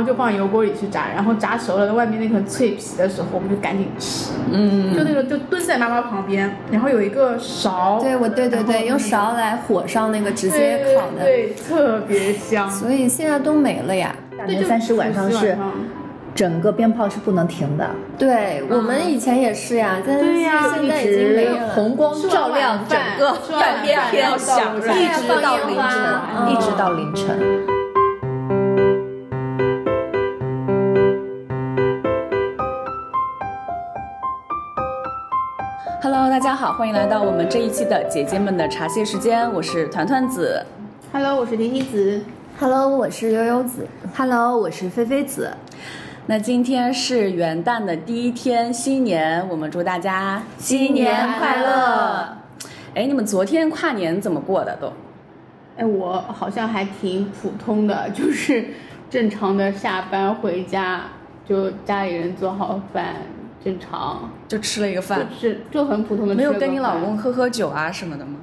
[0.00, 4.30] 后就放油锅里去炸，然后炸熟了，外面那层脆皮的时候，我们就赶紧吃。
[4.50, 12.70] 嗯，就那种就蹲在妈妈旁边，然后有一个勺，对，我对对对，用勺来火上那个直接烤的，对，对特别香。
[12.70, 14.14] 所以现在都没了呀。
[14.38, 15.56] 大年三十晚上是
[16.34, 21.68] 整个鞭炮是不能停的，对我们以前也是呀，但是对呀现在已经没有了。
[21.74, 27.79] 红光照亮整个半边天要响着一直到凌晨，嗯一直到凌晨。
[36.40, 40.64] 大家好，欢迎来到我们这一期的姐姐们的茶歇时间，我是团团子。
[41.12, 42.24] Hello，我是婷婷子。
[42.58, 43.86] Hello，我是悠悠子。
[44.16, 45.52] Hello，我是菲菲子。
[46.24, 52.38] 那今天是元旦的第一天，新年，我们祝大家新年快乐！
[52.94, 54.90] 哎，你们昨天跨年怎么过的都？
[55.76, 58.64] 哎，我好像还挺普通的， 就是
[59.10, 61.02] 正常的下班回家，
[61.46, 63.16] 就家里人做好饭，
[63.64, 66.34] 正常，就吃了一个饭，就是就很普通的。
[66.34, 67.16] 没有跟你老公？
[67.16, 68.36] 喝喝酒啊什么的吗？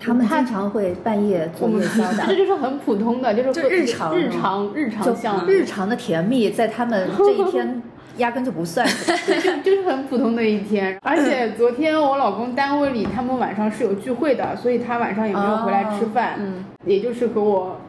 [0.00, 7.80] 他们经常会半夜做夜宵这，就是很普通的，就是就日常日常日常像，日常的甜蜜，在他们这一天
[8.18, 8.86] 压根就不算。
[9.26, 10.98] 就就是很普通的一天。
[11.00, 17.80] 而且昨天我老公单位里他们晚上是有聚会的，所以他晚上也没有回来吃饭，嗯，也就是和我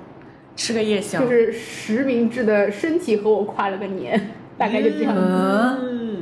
[0.56, 5.22] 吃个夜宵，就是实名制的身体和我跨了个年，大概就这样子。
[5.22, 6.15] 嗯，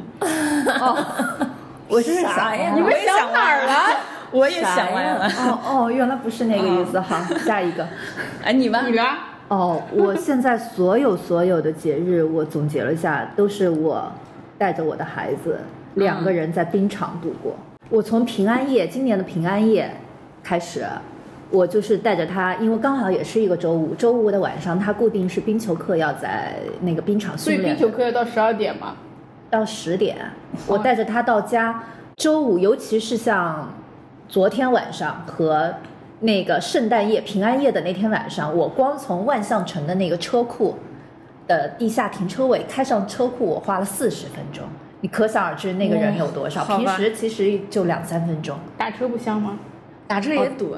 [0.80, 1.06] 哦，
[1.88, 2.72] 我真是想啥呀？
[2.76, 3.98] 你们想哪儿了？
[4.32, 5.28] 我也想完了。
[5.28, 7.00] 哦哦，原来不是那个意思。
[7.00, 7.88] 好，下一个。
[8.44, 8.82] 哎，你吧？
[8.88, 9.20] 你啦？
[9.50, 14.12] 哦，我现在所有所有的节日，我总结了一下，都是我
[14.58, 15.60] 带着我的孩子
[15.96, 17.56] 两个人在冰场度过。
[17.90, 19.88] 我从平安夜，今年的平安夜
[20.44, 20.84] 开始，
[21.52, 28.96] 我就是带着他，因为刚好也是一个周五，周五的晚上他固定是冰球课要在那个冰场所以训练的，冰球课要到十二点嘛。
[29.54, 30.18] 到十点，
[30.66, 31.84] 我带着他到家。
[32.16, 33.72] 周五，尤其是像
[34.28, 35.72] 昨天晚上和
[36.22, 40.76] 那个圣诞夜、平安夜的那天晚上，我光从万象城的那个车库
[41.46, 44.64] 的地下停车位开上车库，我花了四十分钟。
[45.02, 46.66] 你可想而知那个人有多少。
[46.66, 49.60] 平时其实就两三分钟打车不香吗？
[50.08, 50.76] 打车也堵。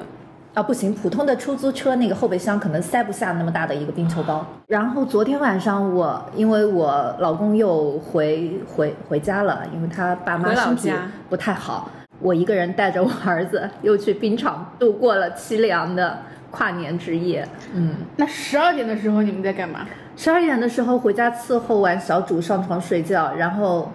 [0.56, 4.42] 啊，不行，普通的出租车那个后备箱可能塞不下那么大的一个冰球包。
[4.68, 10.90] 然后昨天晚上我因为我老公又回回回家了，因为他爸妈身体
[11.28, 11.90] 不太好，
[12.20, 17.46] 我一个人带着我儿子又去冰场度过了凄凉的跨年之夜。
[17.74, 19.80] 嗯，那十二点的时候你们在干嘛？
[20.16, 23.92] 十二点的时候回家伺候完小主上床睡觉，然后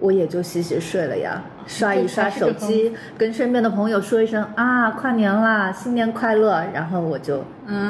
[0.00, 7.44] 我也就洗洗睡了呀，刷一刷手机，跟身边的朋友说一声啊，跨年啦，新年快乐，然后我就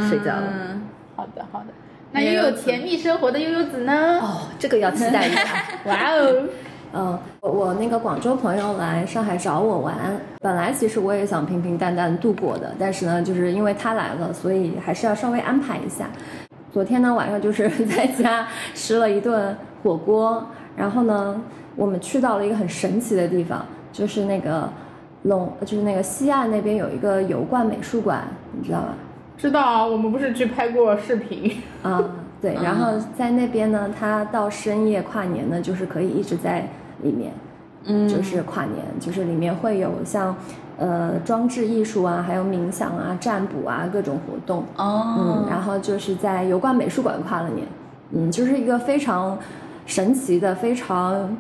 [0.08, 0.44] 睡觉了。
[0.50, 0.82] 嗯
[1.16, 1.66] 好的，好的。
[2.10, 4.18] 那拥有甜蜜生活的悠悠子呢？
[4.20, 5.42] 哦，这个要期待一下。
[5.86, 6.42] 哇哦！
[6.96, 9.96] 嗯，我我那个广州朋友来上海找我玩，
[10.40, 16.08] 本来其实我也想平平淡淡度过的，但是呢，就是因为他来了，所以还是要稍微安排一下。
[16.72, 20.44] 昨天呢晚上就是 在家吃了一顿火锅，
[20.76, 21.40] 然后呢，
[21.76, 24.68] 我们去到了一个很神奇的地方，就是那个
[25.22, 28.88] 龙，就是那个西岸那边有一个油罐美术馆，你知道吧？
[29.36, 31.60] 知道啊，我们不是去拍过视频？
[31.82, 32.02] 啊，
[32.40, 36.68] 对，然后在那边呢，它到深夜跨年呢，就是可以一直在
[37.02, 37.32] 里面，
[37.86, 40.34] 嗯，就是跨年，就是里面会有像
[40.78, 47.66] 呃装置艺术啊，还有冥想啊、占卜啊各种活动，哦，嗯，然后就是在油罐美术馆跨了年，
[48.12, 49.36] 嗯，就是一个非常
[49.84, 51.36] 神奇的、非常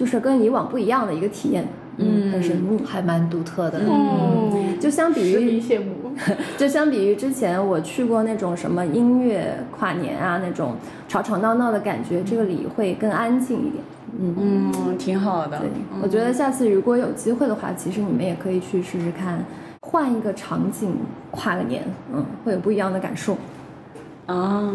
[0.00, 1.68] 就是跟以往不一样的一个体验，
[1.98, 2.82] 嗯，很神秘。
[2.86, 3.78] 还蛮独特的。
[3.86, 6.10] 嗯，就相比于羡慕。
[6.56, 10.74] 就相比于之前我去过那种什么音乐跨年啊那种
[11.06, 13.84] 吵吵闹闹的感觉，这个里会更安静一点。
[14.18, 15.58] 嗯，嗯，挺好的。
[15.58, 15.68] 对，
[16.02, 19.44] 我觉得下次如果有机会的话，其实你们也可以去试试看，
[19.82, 20.96] 换一个场景
[21.30, 23.36] 跨个年，嗯，会有不一样的感受。
[24.24, 24.72] 啊，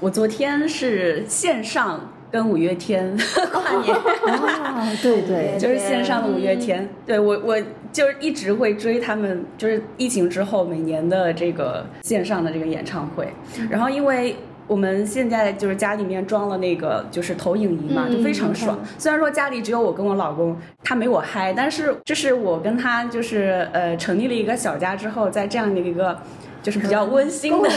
[0.00, 1.98] 我昨天是线上
[2.36, 3.16] 跟五月天
[3.50, 6.86] 跨年，哦，对对，就是线上的五月天。
[7.06, 7.58] 对我，我
[7.90, 13.26] 就是一直会追他们，就是疫情之后每年的这个线上的这个演唱会。
[13.70, 14.36] 然后因为
[14.66, 18.78] 我们现在就是家里面装了那个就是投影仪嘛，嗯就非常爽。
[18.98, 20.54] 虽然说家里只有我跟我老公，
[20.84, 26.18] 他没我嗨，但是这是我跟他就是呃成立了一个小家之后，在这样的一个
[26.62, 27.70] 就是比较温馨的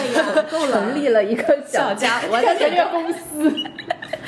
[0.51, 2.19] 够 成立了一个小家。
[2.29, 3.55] 我在这个公司，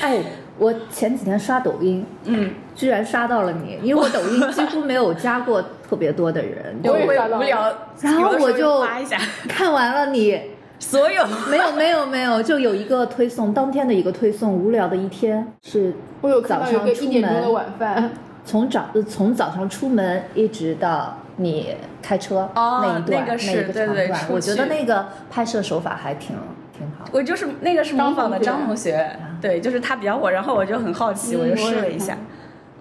[0.01, 0.17] 哎，
[0.57, 7.39] 我前几天刷抖音，嗯，居然刷到了你，因为我抖音几乎没有加过特别多的人， 就会我也刷到了。
[7.39, 9.17] 无聊，然后我就发一下。
[9.47, 10.41] 看完了你
[10.79, 11.23] 所有。
[11.49, 18.11] 没有没有没有，就有一个推送，当天的一个推送，无聊的一天是我有看早上出门一点钟的晚饭，
[18.43, 26.35] 从早呃从早上出门一直到你开车、哦那一段那个是一段，我觉得那个拍摄手法还挺
[26.81, 27.05] 挺好。
[27.11, 32.17] 我就是那个是模仿的张张同同学，对，就是他比较火，然后我就很好奇，嗯我就试了一下，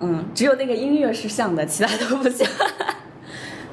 [0.00, 2.49] 嗯，只有那个音乐是像的，其他都不像。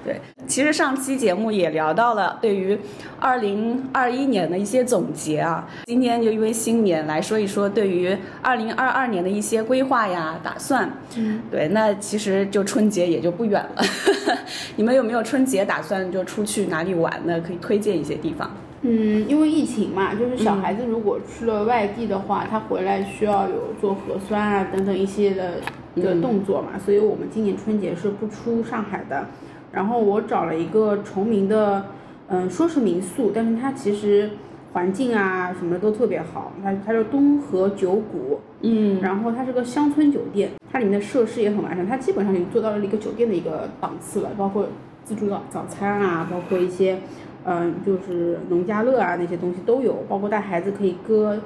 [0.06, 2.80] 对，其实上期节目也聊到了对于
[3.20, 10.90] 二零二一年的一些总结啊，今天就因为新年来说一说对于二零二二年的一些规划呀、打算。
[11.18, 13.84] 嗯，对，那其实就春节也就不远了，
[14.78, 17.42] 你们有没有春节打算就出去哪里玩呢？
[17.46, 18.50] 可以推荐一些地方。
[18.82, 25.54] 嗯，因为疫情嘛，就是小孩子如果去了外地的话，他回来需要有做核酸啊等等一些的
[25.96, 29.26] 的动作嘛，所以我们今年春节是不出上海的。
[29.72, 31.86] 然后我找了一个崇明的，
[32.28, 34.30] 嗯，说是民宿，但是它其实
[34.74, 39.02] 环境啊什么的都特别好，它它叫东河九谷，嗯。
[39.02, 44.68] 然后它是个乡村酒店，它里面的设施也很完善，它基本上已经做到了一个酒店的一个档次了，包括
[45.04, 46.98] 自助早早餐啊，包括一些，
[47.46, 51.40] 嗯、就是农家乐啊那些东西都有，包括带孩子可以割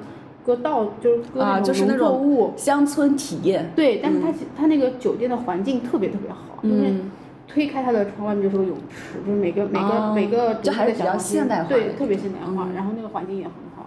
[0.44, 2.46] 割稻，就是割啊，那就是那种农作物。
[2.48, 3.70] 种乡村体验。
[3.76, 7.10] 对，但是它其它那个酒店的环境特别特别好，就是嗯
[7.46, 13.86] 推开它的窗外面就是个泳池，就是每个每个、哦每个就还是比较现代化对，特别现代化，嗯然后那个环境也很好。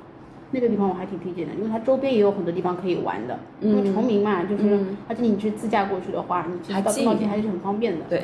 [0.52, 3.38] 那个地方我还挺推荐的，因为它周边也有很多地方可以玩的。
[3.60, 8.06] 因为崇明嘛，就是、嗯而且你去自驾过去的话，你其实到近一点到近还是很方便的。
[8.08, 8.24] 对，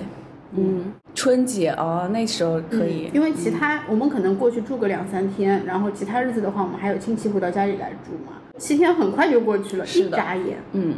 [0.55, 3.09] 嗯，春节哦，那时候可以。
[3.13, 10.57] 因为其他我们可能过去住个两三天，然后其他日子的话，我们还有亲戚回到家里来住嘛，七天很快就过去了，是的一眨眼。
[10.73, 10.95] 嗯，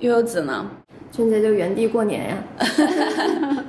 [0.00, 0.66] 悠悠子呢？
[1.12, 2.36] 春节就原地过年呀。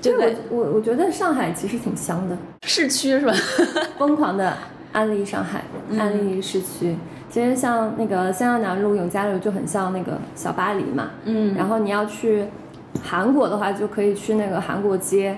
[0.00, 3.32] 就在我我我觉得上海其实挺香的，市区是吧？
[3.98, 4.52] 疯狂的
[4.92, 5.62] 安利上海，
[5.96, 6.96] 安利市区。
[7.30, 11.10] 其实像那个襄阳南路、永嘉路就很像那个小巴黎嘛。
[11.24, 12.44] 嗯然后你要去
[13.02, 15.36] 韩国的话，就可以去那个韩国街，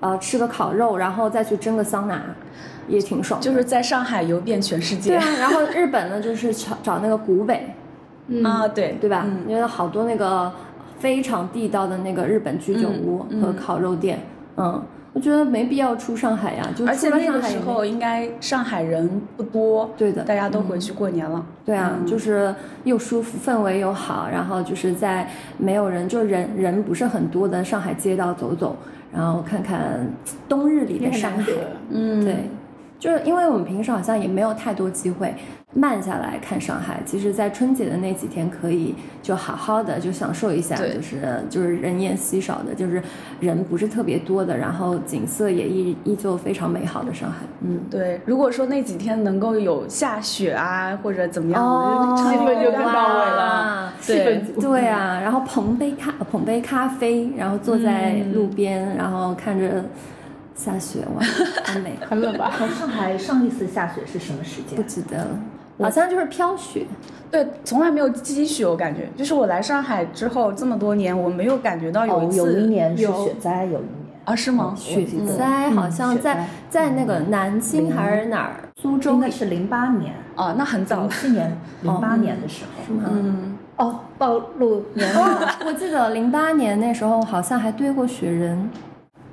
[0.00, 2.22] 呃，吃个烤肉，然后再去蒸个桑拿，
[2.86, 3.40] 也挺爽。
[3.40, 5.10] 就是在上海游遍全世界。
[5.10, 7.74] 对啊，然后日本呢，就是找找那个古北，
[8.28, 9.24] 嗯啊，对对吧？
[9.26, 10.52] 嗯因为好多那个
[10.98, 14.20] 非常地道的那个日本居酒屋和烤肉店，
[14.56, 14.82] 嗯
[15.18, 21.44] 我觉得没必要出上海呀，就而且那个时候应该上海人不多，对的大家都回去过年了。
[21.64, 22.54] 对啊，嗯就是
[22.84, 28.76] 又舒服，氛围又好，然后就是在没有人，就人人不是很多的上海街道走走，
[29.12, 30.06] 然后看看
[30.48, 31.50] 冬日里的上海。
[31.90, 32.48] 嗯，对，
[33.00, 35.34] 就是因为我们平时好像也没有太多机会
[35.74, 37.00] 慢下来看上海。
[37.04, 43.02] 其实，在春节的那几天，可以就好好的就享受一下，就是就是人烟稀少的，就是
[43.38, 47.36] 人不是特别多的，然后景色也依依旧非常美好的上海。
[47.60, 53.84] 嗯，对，如果说那几天能够有下雪啊，或者怎么样，哦气氛就更到位了。
[53.84, 59.84] 哇对，对啊，然后捧杯咖捧杯咖啡，然后坐在路边，然后看着
[60.54, 61.22] 下雪，哇，
[61.64, 61.92] 很美。
[62.08, 62.50] 很冷吧？
[62.78, 64.82] 上海上一次下雪是什么时间不？
[64.84, 65.28] 记得了，
[65.78, 66.86] 好像就是飘雪。
[67.30, 73.88] 对，从来没有积雪，我感觉，就是我来上海之后这么多年，我没有感觉到有哦一，次、有一年是有雪灾，有一年
[74.24, 74.74] 啊，是吗？
[74.76, 75.04] 雪
[75.36, 78.54] 灾好嗯像在、在那个南京还是哪儿？
[78.80, 81.10] 苏州应该是零八年，啊，那很早零了。
[81.10, 82.84] 七年、零八年的时候。
[82.86, 83.04] 是吗？
[83.12, 85.20] 嗯，哦，暴露年龄
[85.68, 88.70] 我记得零八年那时候好像还堆过雪人。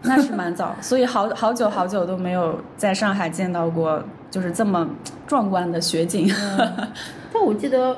[0.07, 4.87] 那是蛮早， 所以好好久好久都没有在上海见到过，就是这么
[5.27, 6.27] 壮观的雪景。
[7.33, 7.95] 但我记得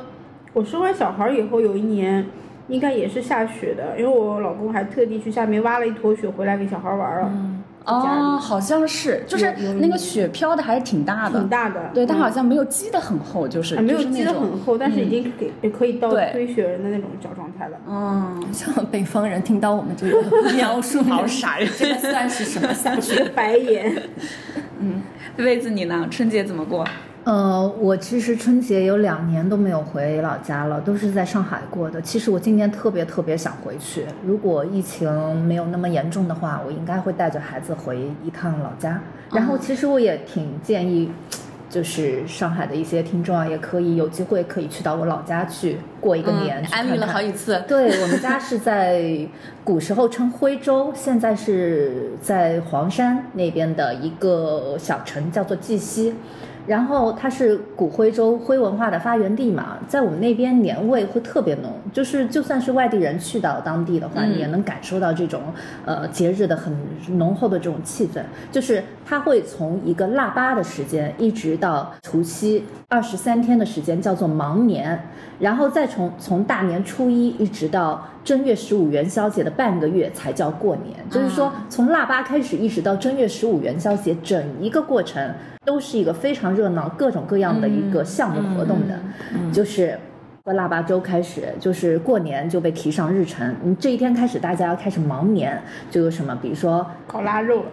[0.53, 2.25] 我生完小孩以后，有一年
[2.67, 7.31] 应该也是下雪的，因为我老公还特地去下面挖了一坨雪回来给小孩玩了，
[7.87, 11.89] 哦，好像是，就是那个雪飘的还是挺大的，挺大的。
[11.93, 17.77] 对，但嗯好像没有积得很厚，就是啊没有积得就是那种很厚，但是已经给也可以到堆雪人的那种小状态了。
[17.87, 23.23] 嗯，像北方人听到我们这个描述， 好傻呀这个算是什么下雪？
[23.33, 23.95] 白眼，
[24.79, 25.01] 嗯
[25.37, 26.05] 妹子你呢？
[26.11, 26.85] 春节怎么过？
[27.27, 32.01] 呃，我其实春节有两年都没有回老家了，都是在上海过的。
[32.01, 39.01] 其实我今年特别特别想回去，如果疫情没有那么严重的话，我应该会带着孩子回一趟老家。
[39.33, 41.11] 然后其实我也挺建议，
[41.69, 47.61] 就是上海的一些听众啊，也可以有机会可以去到我老家去过一个年，安利了好几次。
[47.67, 49.03] 对我们家是在
[49.65, 56.15] 古时候称徽州，现在是在黄山那边的一个小城，叫做绩溪。
[56.67, 65.41] 然后它是古徽州徽文化的发源地嘛，在我们那边年味会特别浓，就是就算是外地人去到当地的话，你也能感受到这种
[65.85, 66.75] 呃节日的很
[67.17, 68.21] 浓厚的这种气氛。
[68.51, 75.01] 就是它会从一个腊八的时间一直到除夕二十三天的时间叫做忙年，
[75.39, 80.97] 然后再从从大年初一一直到正月十五元宵节的半个月才叫过年。
[81.09, 85.33] 就是说从腊八开始一直到正月十五元宵节整一个过程。
[85.67, 88.97] 都是一个非常热闹、各种各样的一个项目活动的，
[89.51, 89.99] 就是
[90.45, 93.53] 从腊八粥开始，就是过年就被提上日程。
[93.61, 97.65] 你这一天开始，大家要开始忙年，就有什么，比如说烤腊肉，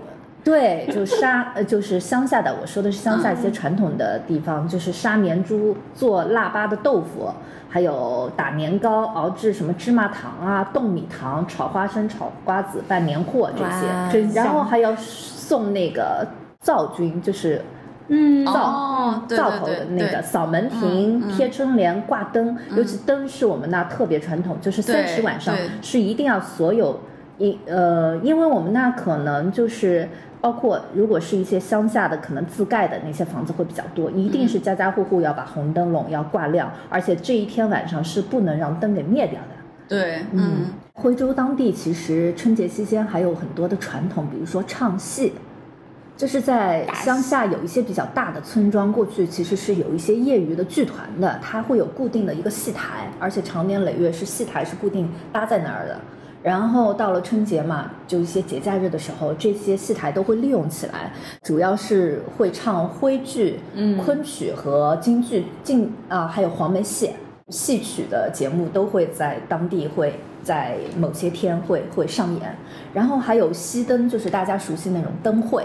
[0.43, 7.31] 对，就杀，呃，就是乡下的，我说的是乡下一些传统的地方，就是杀年猪、做腊八的豆腐，
[7.69, 16.27] 还有打年糕、熬制什么芝麻糖啊、冻米糖、炒花生、炒瓜子、办年货这些，然后还要送那个
[16.59, 17.63] 灶君，就是。
[18.09, 27.01] 嗯，灶灶头的那个扫门庭、贴春联、挂灯，尤其灯是我们那特别传统，就是三十晚上是一定要所有
[27.39, 30.07] 一呃，因为我们那可能就是
[30.41, 39.49] 包括如果是一些乡下的可能自盖的那些房子会比较多，一定是家家户户要把红灯笼要挂亮，而且这一天晚上是不能让灯给灭掉的。
[39.89, 45.33] 对，嗯，徽州当地其实春节期间还有很多的传统，比如说唱戏。
[46.17, 56.01] 就是在乡下有一些比较大的村庄，过去其实是有一些业余的剧团的，它会有固定的一个戏台，而且长年累月是戏台是固定搭在那儿的。
[56.41, 61.11] 然后到了春节嘛，就一些节假日的时候，这些戏台都会利用起来，
[61.43, 63.59] 主要是会唱徽剧、
[64.05, 67.11] 昆曲和京剧，京啊还有黄梅戏
[67.49, 72.57] 戏曲的节目都会在当地会在某些天会会上演。
[72.93, 75.65] 然后还有熄灯，就是大家熟悉那种灯会。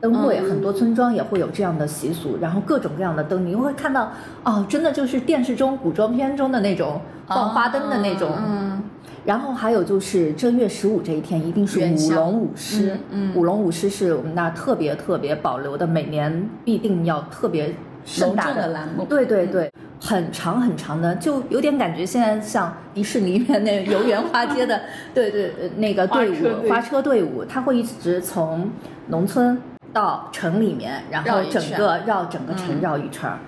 [0.00, 4.10] 灯会很多村庄也会有这样的习俗，然后各种各样的灯，你会看到
[4.42, 8.32] 哦，真的就是电视中古装片中的那种放花灯的那种。
[8.38, 8.82] 嗯。
[9.22, 12.96] 然后还有就是正月十五这一天，一定是舞龙舞狮。
[13.10, 13.34] 嗯。
[13.36, 19.04] 舞龙舞狮是我们那特别特别保留的，每年必定要特别盛大的栏目。
[19.04, 24.80] 对对对，很长很长的，就有点感觉现在像迪士尼里面那游园花街的，
[25.12, 28.70] 对对那个队伍花车队伍，它会一直从
[29.08, 29.60] 农村。
[29.92, 33.38] 到城里面，然后整个绕整个城绕一圈儿，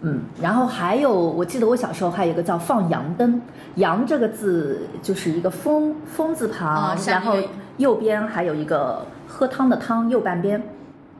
[0.00, 3.40] 嗯，然后还有，我记得我小时候还有一个叫放羊灯，
[3.76, 7.36] 羊这个字就是一个风风字旁，然后
[7.76, 10.62] 右边还有一个喝汤的汤，右半边，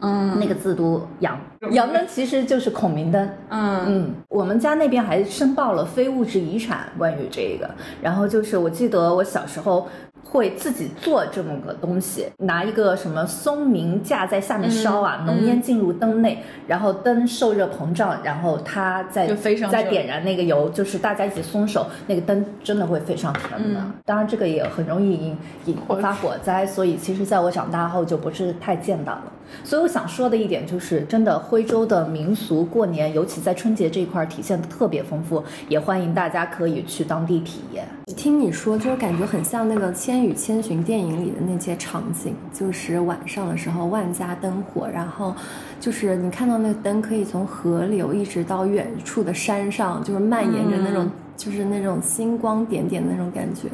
[0.01, 1.39] 嗯，那个字读羊，
[1.71, 3.85] 羊灯其实就是孔明灯，嗯。
[3.87, 7.71] 嗯，我们家那边还申报了非物质遗产，关于这个，
[8.03, 9.87] 然后就是我记得我小时候。
[10.25, 19.29] 会自己做这么个东西，拿一个什么松明架在下面烧啊，浓烟进入灯内，然后灯受热膨胀，然后它再
[19.71, 23.81] 再点燃那个油，就是大家一起松手，那个灯真的会飞上天的。
[24.05, 29.25] 当然这个也很容易引引发火灾，所以其实在我长大后就不是太见到了。
[29.63, 37.87] 所以我想说的一点就是，真的徽州的民俗过年，尤其在春节这一块体现的特别丰富，也欢迎大家可以去当地体验。
[38.17, 45.35] 听你说，就是感觉很像那个《千与千寻》电影里的那些场景，就是晚上的时候万家灯火，然后
[45.81, 53.69] 就是你看到那个灯可以从河流一直到远处的山上，就是蔓延着那种，就是那种星光点点的那种感觉。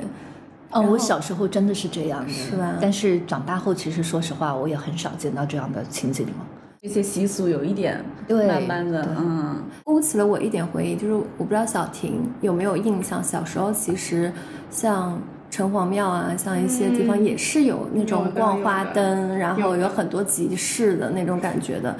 [0.70, 2.76] 哦，我小时候真的是这样的，是吧？
[2.80, 6.34] 但是长大后，其实说实话，我也很少见到这样的情景了。
[6.80, 14.32] 这些习俗有一点慢慢的，嗯，勾起了我一点回忆，就是我不知道小婷有没有印象，小时候其实
[14.70, 21.94] 像城隍庙啊，像一些地方也是有那种逛花灯，然后有很多集市的那种感觉的。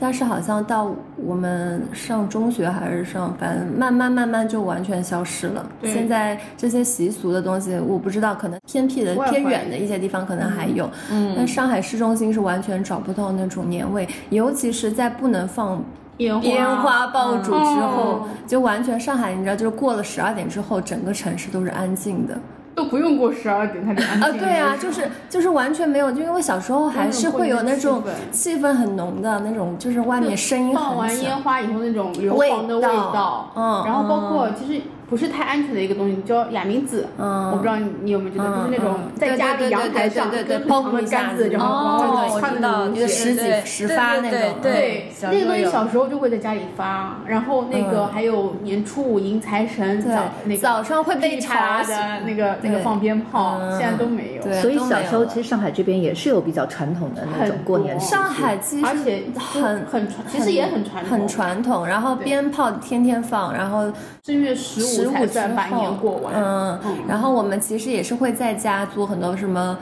[0.00, 5.64] 但是好像到我们上中学还是上，反正慢慢慢慢就完全消失了。
[5.84, 10.90] 现在这些习俗的东西，我不知道，可能偏僻的、偏远的一些地方可能还有。
[11.10, 11.34] 嗯。
[11.36, 15.82] 但上海市中心是完全找不到那种年味，尤其是在不能放
[16.18, 22.36] 烟花爆竹之后，就完全上海，你知道，就是过了十二点之后，整个城市都是安静的。
[22.74, 24.30] 都不用过十二点，他就安静。
[24.30, 34.82] 啊，对啊，就是就是完全没有，就因为小时候还是会有那种气氛很浓的那种，就是外面声音放完烟花以后那种硫磺的味道，嗯，然后包括其实。
[35.14, 37.06] 不是太安全的一个东西，叫哑铃子。
[37.18, 43.06] 嗯我不知道你有没有觉得，嗯就是那种嗯在家里阳台上对对对对对一根很长的杆子，然后往哦外窜我知道的东西。
[43.06, 54.42] 十几对十发那对种对那个东西小时候就会在家里发，然后那个嗯还有年初五迎财神，对早那个早上会被噼里啪啦吵的那个那个放鞭炮，嗯现在都没有。
[54.42, 61.18] 对所以小时候其实上海这边也是有比较传统的那种过年上海其实而且很很传，其实也很传统。
[61.18, 66.34] 很传统，然后鞭炮天天放，然后正月十五才十五之算把年过后，完。
[66.34, 69.76] 嗯嗯，然后我们其实也是会在家做很多什么。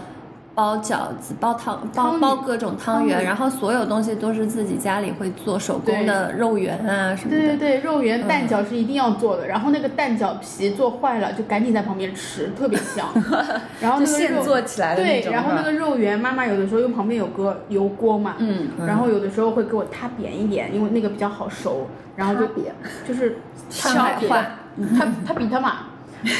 [0.54, 7.38] 包饺子、包汤、包包各种汤圆，汤然后所有东西都是自己家里会做手工的肉圆啊什么的。
[7.38, 13.08] 对对对，肉圆嗯蛋饺是一定要做的，然后那个蛋饺皮做坏了就赶紧在旁边吃，特别香。
[13.80, 22.74] 然后那就个肉现做起来的那对，种然后那个肉圆，妈妈有的时候因为旁边有个油锅嘛，嗯，然后有的时候会给我塌扁一点，因为那个比较好熟，然后就扁
[23.08, 23.38] 就是
[23.70, 24.44] 上海话，
[24.98, 25.86] 它它比它嘛。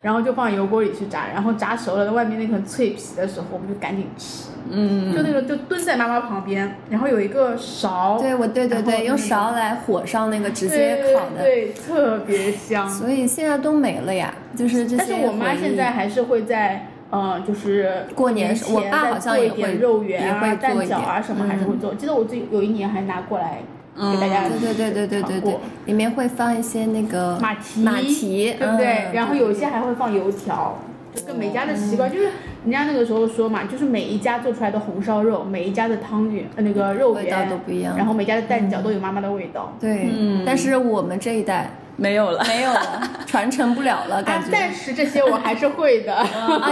[0.00, 4.48] 然后就放油锅里去炸，然后炸熟了，外面那层脆皮的时候，我们就赶紧吃。
[4.68, 12.88] 嗯，就那种就蹲在妈妈旁边，然后有一个勺，对我对对对，那个用勺来火上那个直接烤的，对，对特别香。
[12.88, 21.94] 所以现在都没了呀，就是这些但是我妈现在还是会在，呃，就是过年前我爸好像也会肉圆啊、蛋饺啊什么还是会做。
[21.94, 23.62] 记得我自己有一年还拿过来
[23.94, 29.06] 给大家对对对对对对对，里面会放一些那个马蹄，马蹄，对不对？
[29.10, 29.12] 嗯。
[29.12, 30.78] 然后有一些还会放油条，
[31.14, 32.24] 就跟每家的习惯，就是
[32.64, 37.96] 人家那个时候说嘛，就是每一家做出来的红烧肉，每一家的汤圆，呃，那个肉味道圆都不一样。
[37.96, 39.76] 然后每家的蛋饺都有妈妈的味道。
[39.78, 40.42] 对，嗯。
[40.46, 41.70] 但是我们这一代
[42.02, 42.44] 没有了。
[42.48, 46.12] 没有了， 传承不了了，感啊觉。，但是这些我还是会的。
[46.12, 46.26] 啊，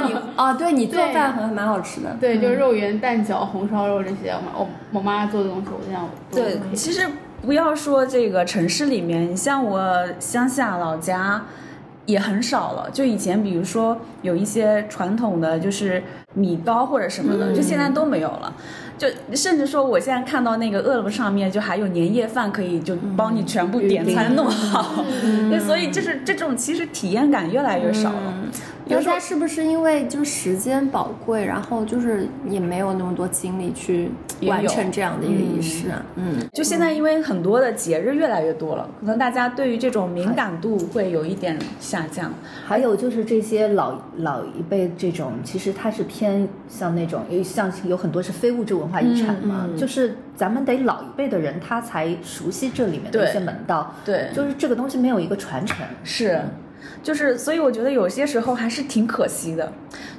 [0.04, 2.16] 你啊，对你做饭还蛮好吃的。
[2.20, 7.08] 对，就肉圆、蛋饺、红烧肉这些，我我妈做的东西，我这样对其实
[7.42, 9.80] 不要说这个城市里面，你像我
[10.18, 11.40] 乡下老家
[12.06, 12.90] 也很少了。
[12.92, 16.02] 就以前，比如说有一些传统的，就是
[16.34, 18.52] 米糕或者什么的，就现在都没有了。
[19.00, 25.02] 就甚至说，我现在看到那个饿了么上面就还有年夜饭可以就帮你全部点餐弄好，
[25.48, 28.34] 对，所以就是这种其实体验感越来越少了。
[28.88, 34.10] 大家是不是因为就时间宝贵，然后就是也没有那么多精力去
[34.42, 36.02] 完成这样的一个仪式啊？
[36.16, 42.32] 嗯，就现在，因为很多的节日越来越多了，可能大家对于这种敏感度会有一点下降。
[42.66, 55.86] 还有就是这些老老一辈这种，其实它是偏像那种，有像有很多是非物质文化遗产嘛，嗯就是咱们得老一辈的人他才熟悉这里面的一些门道，对就是这个东西没有一个传承。
[56.02, 56.40] 是，
[57.02, 59.72] 就是所以我觉得有些时候还是挺可惜的。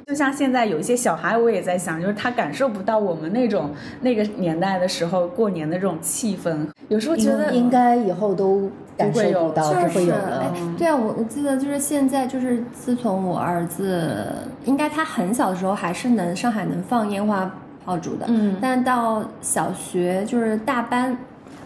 [0.08, 3.70] 就像现在有一些小孩，我也在想，就是他感受不到我们那种
[4.02, 6.68] 那个年代的时候过年的这种气氛。
[6.90, 14.26] 有时候觉得应该以后都感受不会有就不会是有了哎。，对啊，我我记得就是现在就是自从我儿子，
[14.66, 17.50] 应该他很小的时候还是能上海能放烟花
[17.86, 21.18] 炮竹的，嗯但到小学就是大班。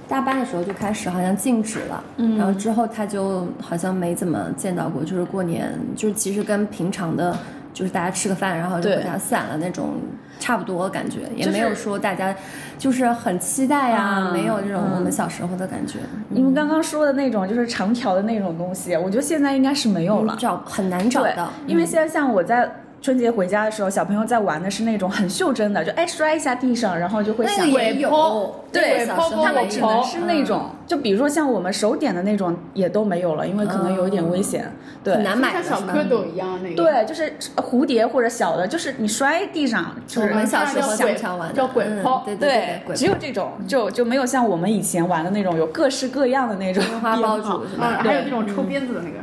[0.07, 7.35] 大班的时候就开始好像禁止了，嗯然后之后他就好像没怎么见到过，就是过年，就是其实跟平常的，
[7.73, 9.95] 就是大家吃个饭，然后就对回家散了那种
[10.39, 12.35] 差不多感觉，也就是没有说大家
[12.77, 15.99] 就是很期待呀、啊没有这种我们小时候的感觉。
[16.29, 20.35] 你们刚刚说的那种就是长条的那种东西，我觉得现在应该是没有了。
[20.37, 22.69] 找很难找对到，，因为现在像我在。
[23.05, 34.71] 春节回家的时候，小朋友在玩的是那种很袖珍的，就哎摔一下地上，然后就会那响个也有抛，对他们只能是那种，就比如说像我们手点的那种也都没有了，因为可能有一点危险。
[35.03, 35.13] 对。
[35.13, 36.75] 很，难买像的小蝌蚪一样那个。
[36.75, 41.53] 对，就是蝴蝶或者小的，就是你摔地上，就是我们小时候叫鬼经常玩的。
[41.53, 47.39] 叫鬼嗯抛对对对，只有这种，就就没有像我们以前玩的那种有各式各样的那种鞭炮。
[47.39, 47.85] 竹是吧？
[47.85, 49.19] 啊，还有那种抽鞭子的那个，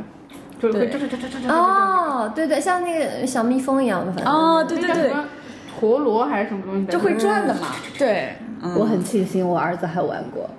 [0.63, 1.53] 就是会对这这这这这这这。
[1.53, 5.11] 哦，对对，像那个小蜜蜂一样的，反正哦，对对对
[5.79, 6.85] 陀螺还是什么东西？
[6.85, 7.67] 就会转的嘛。
[7.97, 10.49] 对，嗯我很庆幸我儿子还玩过，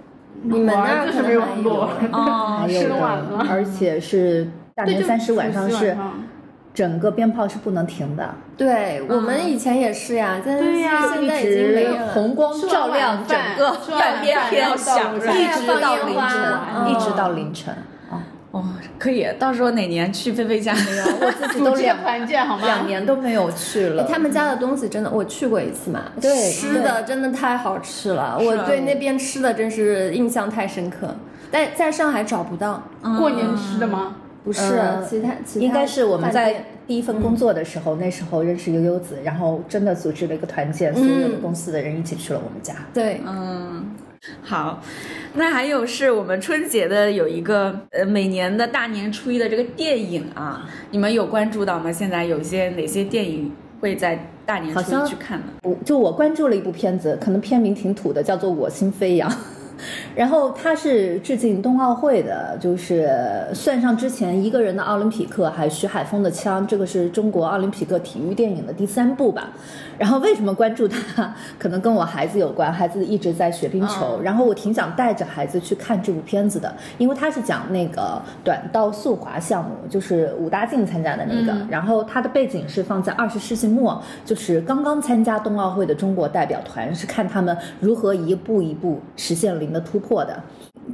[0.43, 5.97] 你们那我儿是没玩过，哦还有的了，而且是大年三十晚上是
[6.75, 10.91] 整个鞭炮是不能停的，对我们以前也是呀，但是现
[11.27, 11.97] 在一已经没直有。
[12.09, 17.75] 红光照亮整个半边天一直到凌晨，嗯一直到凌晨。
[19.05, 20.73] 哦，可以，到时候哪年去菲菲家？
[20.75, 22.65] 我自己 都两团建好吗？
[22.65, 24.03] 两年都没有去了。
[24.03, 31.15] 哎他们家的东西真的，我去过一次嘛，对吃的真的太好吃了，我对那边吃的真是印象太深刻，
[31.51, 32.83] 但在上海找不到，
[33.19, 34.17] 过年吃的吗？
[34.45, 42.75] 不是呃其他其他应该是我们在第一份工作的时候，那时候认识悠悠子，然后真的组织了一个团建，所有的公司的人一起去了我们家。
[42.93, 43.87] 对，嗯，
[44.43, 44.83] 好，
[45.35, 51.93] 那还有是我们春节的有一个呃每年的大年初一的这个电影啊，你们有关注到吗？
[51.93, 55.47] 现在有些哪些电影会在大年初一去看呢？
[55.63, 59.31] 我就我关注了一部片子，可能片名挺土的，叫做《我心飞扬》。
[60.15, 63.11] 然后他是致敬冬奥会的，就是
[63.53, 69.51] 算上之前一个人的奥林匹克，还有徐海峰的枪，这个是中国奥林匹克体育电影的第三部吧。
[69.99, 71.35] 然后为什么关注他？
[71.59, 90.43] 可能跟我孩子有关，孩子一直在学冰球，然后我挺想带着孩子去看这部片子的，因为他是讲那个短道速滑项目，就是武大靖参加的那个，然后他的背景是放在二十世纪末，就是刚刚参加冬奥会的中国代表团，是看他们如何一步一步实现零的突破的。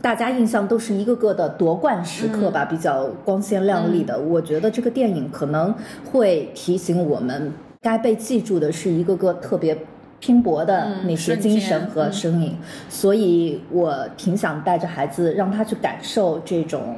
[0.01, 4.17] 大家印象都是一个个的夺冠时刻吧，比较光鲜亮丽的。
[4.19, 5.75] 我觉得这个电影可能
[6.11, 7.53] 会提醒我们，
[7.83, 9.77] 该被记住的是一个个特别
[10.21, 12.57] 拼搏的那些精神和身影。
[12.89, 16.97] 所以我挺想带着孩子，让他去感受这种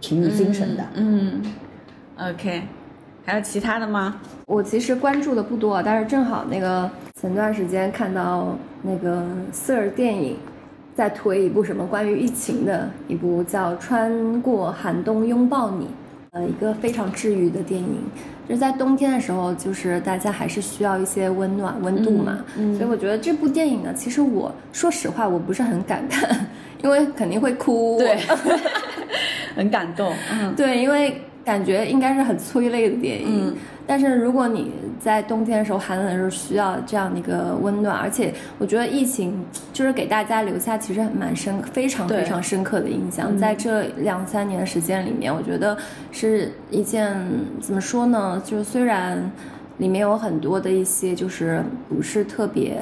[0.00, 0.84] 体育精神的。
[0.94, 1.42] 嗯
[2.16, 2.62] ，OK，
[3.26, 4.20] 还有其他的吗？
[4.46, 6.88] 我其实关注的不多，但是正好那个
[7.20, 10.36] 前段时间看到那个 Sir 电影
[10.94, 15.84] 在推一部什么关于疫情的一部叫《穿过寒冬拥抱你》，
[16.32, 17.98] 呃，一个非常治愈的电影。
[18.48, 22.44] 就是在冬天的时候，就是大家还是需要一些温暖、温度嘛。
[22.76, 26.46] 所以我觉得这部电影呢，其实我说实话，我不是很敢看，
[26.82, 27.96] 因为肯定会哭。
[27.98, 28.18] 对，
[29.54, 30.12] 很感动。
[30.32, 33.48] 嗯，对，因为感觉应该是很催泪的电影。
[33.48, 33.56] 嗯
[33.90, 43.36] 但是如果你在冬天的时候、寒冷的时候需要这样的一个温暖，而且我觉得疫情就是给大家留下其实蛮深、非常非常深刻的印象。
[43.36, 45.76] 在这两三年的时间里面，我觉得
[46.12, 47.16] 是一件
[47.60, 48.40] 怎么说呢？
[48.46, 49.28] 就是虽然
[49.78, 52.80] 里面有很多的一些就是不是特别。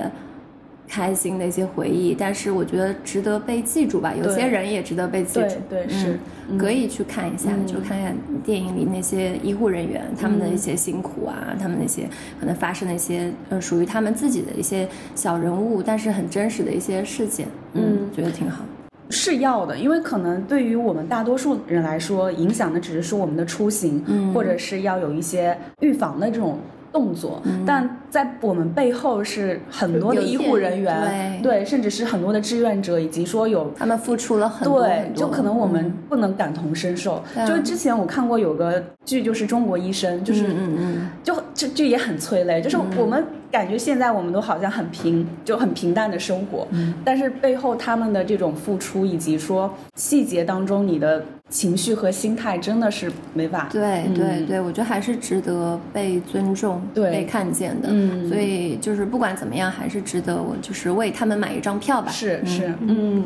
[0.89, 4.15] 开心的一些回忆，但是我觉得值得被记住吧。
[4.15, 5.57] 有些人也值得被记住。
[5.69, 6.19] 对对是
[6.51, 12.09] 嗯，可以去看一下，嗯就看看电影里那些医护人员他们的一些辛苦啊，他们那些
[12.41, 17.47] 可能发生的一些呃属于他们自己的一些小人物，但是很真实的一些事件。
[17.75, 18.65] 嗯，觉得挺好。
[19.11, 26.59] 是要的，因为可能对于我们大多数人来说，影响的只是说我们的出行，嗯或者是要有一些预防的这种
[26.93, 31.65] 动作，但在我们背后是很多的医护人员，对。
[31.65, 35.95] 甚至是很多的志愿者，以及说有他们付出了很多对很，多，就可能我们嗯。
[36.09, 37.23] 不能感同身受。
[37.47, 46.95] 就是之前我看过有个剧，就是《中国医生》，就是嗯嗯就这剧也很催泪，就是我们感觉现在我们都好像很平，就很平淡的生活，嗯。
[47.05, 53.69] 但是背后他们的这种付出，以及说细节当中你的情绪和心态，真的是没法。
[53.71, 54.15] 对嗯。
[54.15, 57.89] 对对，我觉得还是值得被尊重、对被看见的。
[57.91, 58.29] 嗯。
[58.29, 62.11] 所以就是不管怎么样，还是值得我就是为他们买一张票吧。
[62.11, 63.25] 是是，嗯，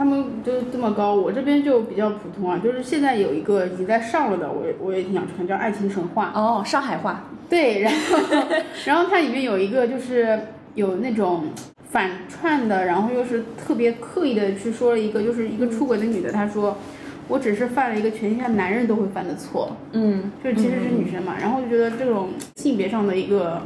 [0.00, 2.58] 他们就是这么高，我这边就比较普通啊。
[2.58, 6.32] 就是现在有一个已经在上了的，我我也挺想去看，叫《爱情神话》。
[6.40, 8.18] 哦，上海话，对，然后
[8.86, 10.40] 然后它里面有一个就是
[10.74, 11.44] 有那种
[11.90, 16.78] 反串的，然后又是特别刻意的去说了一个，就是一个出轨的女的，她说
[17.28, 23.60] 我只是犯了一个全天下男人都会犯的错，嗯就是其实是女生嘛，然后就觉得这种性别上的一个。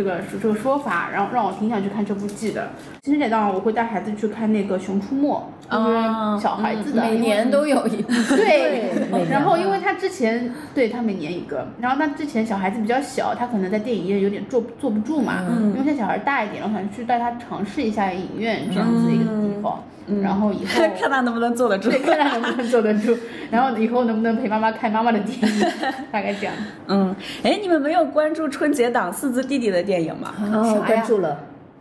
[0.00, 2.70] 这个这个说法，然后让我挺想去看这部剧的。
[3.02, 5.28] 情人节当晚我会带孩子去看那个《熊出没》，
[5.76, 8.10] 哦就是小孩子的，每年都有一部。
[8.34, 8.90] 对，
[9.28, 19.84] 然后因为他之前对他每年一个，然后他之前小孩子比较小，他可能在电影院有点坐坐不住嘛，嗯因为现在小孩大一点，我想去带他尝试一下影院这样子一个地方，
[20.22, 21.90] 然后以后 看他能不能坐得住。
[21.90, 23.16] 对看他能不能坐得住，
[23.50, 25.60] 然后以后能不能陪妈妈看妈妈的电影，
[26.12, 26.54] 大概这样。
[26.88, 30.32] 嗯，哎，你们没有关注春节档四字弟弟的电影吗？
[30.52, 31.38] 哦，关注了，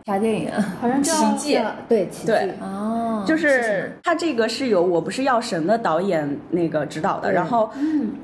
[0.09, 0.75] 啥电影啊？
[0.81, 7.69] 好像 叫奇迹对奇迹，对哦，就是他这个是由《我不是药神》的导演那个指导的，然后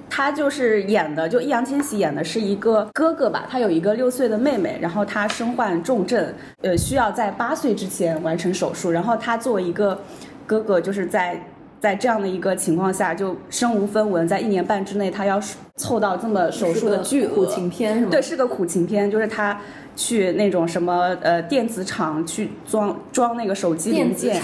[0.10, 10.02] 他就是演的，就易烊千玺演的是一个哥哥吧，他有一个六岁的妹妹，然后他身患重症，呃，需要在八岁之前完成手术，然后他作为一个
[10.48, 11.40] 哥哥，就是在。
[11.86, 15.40] 在这样的一个情况下，就身无分文，在一年半之内，他要
[15.76, 18.08] 凑到这么手术的巨额，苦情片是吗？
[18.10, 19.62] 对，是个苦情片，就是他
[19.96, 24.42] 去那种什么呃电子厂去装装那个手机零件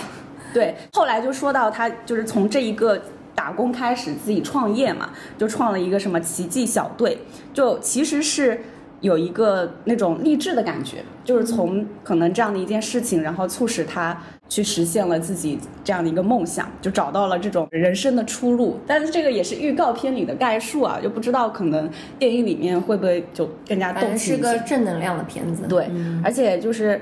[0.53, 3.01] 对，后来就说到他就是从这一个
[3.33, 7.17] 打工开始自己创业嘛，就创了一个什么奇迹小队，
[7.51, 8.61] 就其实是。
[9.01, 14.15] 有一个那种励志的感觉，就是从可能这样的一件事情，然后促使他
[14.47, 18.79] 去实现了自己这样的一个梦想，就找到了这种人生的出路。
[18.85, 24.39] 但是这个也是预告片里的概述啊，就不知道可能电影里面会不会就更加动情一。
[24.39, 25.63] 个正能量的片子。
[25.67, 25.89] 对，
[26.23, 27.01] 而且就是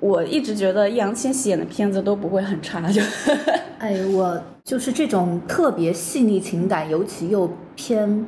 [0.00, 3.00] 我一直觉得易烊千玺演的片子都不会很差，就
[3.78, 8.26] 哎，我就是这种特别细腻情感，尤其又偏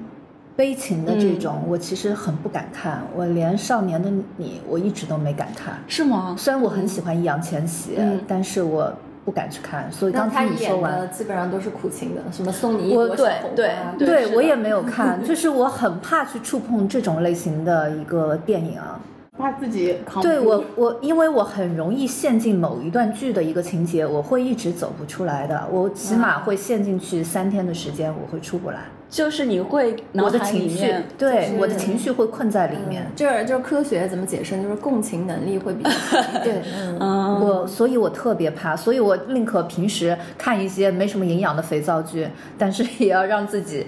[0.59, 3.01] 悲情的这种，我其实很不敢看。
[3.15, 5.79] 我连《少年的你》我一直都没敢看。
[5.87, 6.35] 是吗？
[6.37, 8.93] 虽然我很喜欢易烊千玺，嗯但是我
[9.25, 9.87] 不敢去看。
[9.93, 18.99] 所以刚才你说完，基本上都是苦情的，什么送你一我朵小红花，对对对我也没有看， 就是我很怕去触碰这种类型的一个电影啊。
[19.39, 25.67] 怕自己扛对我，我因为我很容易陷进某一段剧的一个情节，我会一直走不出来的。
[25.71, 28.81] 我起码会陷进去三天的时间，我会出不来。
[29.11, 33.05] 就是你会我的情绪，对、就是我的情绪会困在里面。
[33.05, 34.61] 嗯就是就是科学怎么解释？
[34.61, 36.23] 就是共情能力会比较强。
[36.45, 36.61] 对，
[37.01, 43.87] 嗯，我所以，我特别怕，所以我宁可平时看一些没什么营养的肥皂剧，但是也要让自己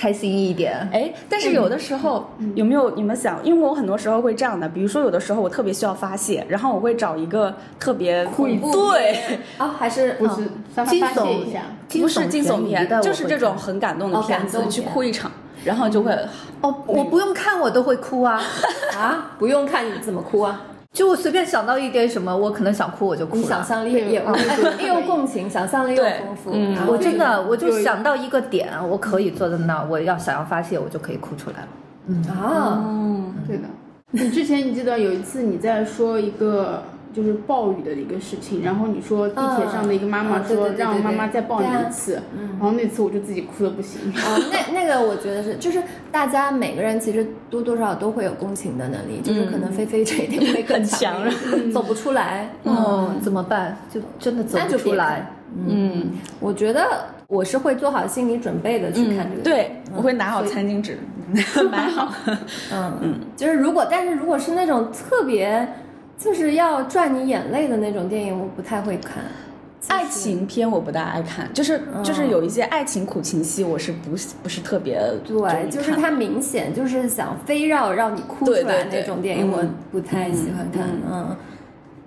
[0.00, 0.88] 开心一点。
[0.90, 3.38] 哎，但是有的时候、有没有你们想？
[3.44, 10.36] 因为我很多时候会这样的，比如说有的时候我特别需要发泄，然后我会找一个特别恐怖对，啊，还是不是
[10.86, 11.60] 惊悚一下。
[11.90, 15.30] 不是惊悚片，就是这种很感动的哦片子，去哭一场，
[15.64, 16.12] 然后就会
[16.62, 18.40] 哦，我不用看我都会哭啊。
[18.96, 23.42] 啊，不用看你怎么哭啊，就我随便想到一点什么，我可能想哭我就哭了。
[23.42, 26.50] 你想象力也对哎又共情，想象力又对丰富。
[26.52, 32.32] 嗯我真的，我就想到一个点，我可以坐在那儿，我要想要发泄，我就可以哭出来了。
[32.34, 33.62] 啊，嗯，对的，
[34.10, 42.20] 你之前你记得有一次你在说一个就是暴雨的一个事情，然后你说地铁上的一个妈妈说让妈妈再抱你一次，
[42.58, 44.00] 然后那次我就自己哭的不行。
[44.16, 52.48] 哦，那那个我觉得是，就是大家每个人其实多多少少都会有共情的能力，就是可能菲菲这一点会更很强强， 走不出来。
[52.64, 53.76] 哦，怎么办？
[53.92, 55.32] 就真的走不出来。
[55.66, 56.86] 嗯，我觉得
[57.26, 60.96] 我是会做好心理准备的去看这个。，对，我会拿好餐巾纸，
[61.72, 62.12] 买好。
[62.72, 65.68] 嗯嗯，就是如果，但是如果是那种特别
[66.20, 69.24] 就是要赚你眼泪的那种电影，我不太会看。
[69.88, 80.86] 爱情片我不大爱看，就是就是有一些爱情苦情戏，我是不是不是特别对，就是看它明显就是想非要让你哭出来那种电影，嗯我不太喜欢看。
[81.10, 81.34] 嗯，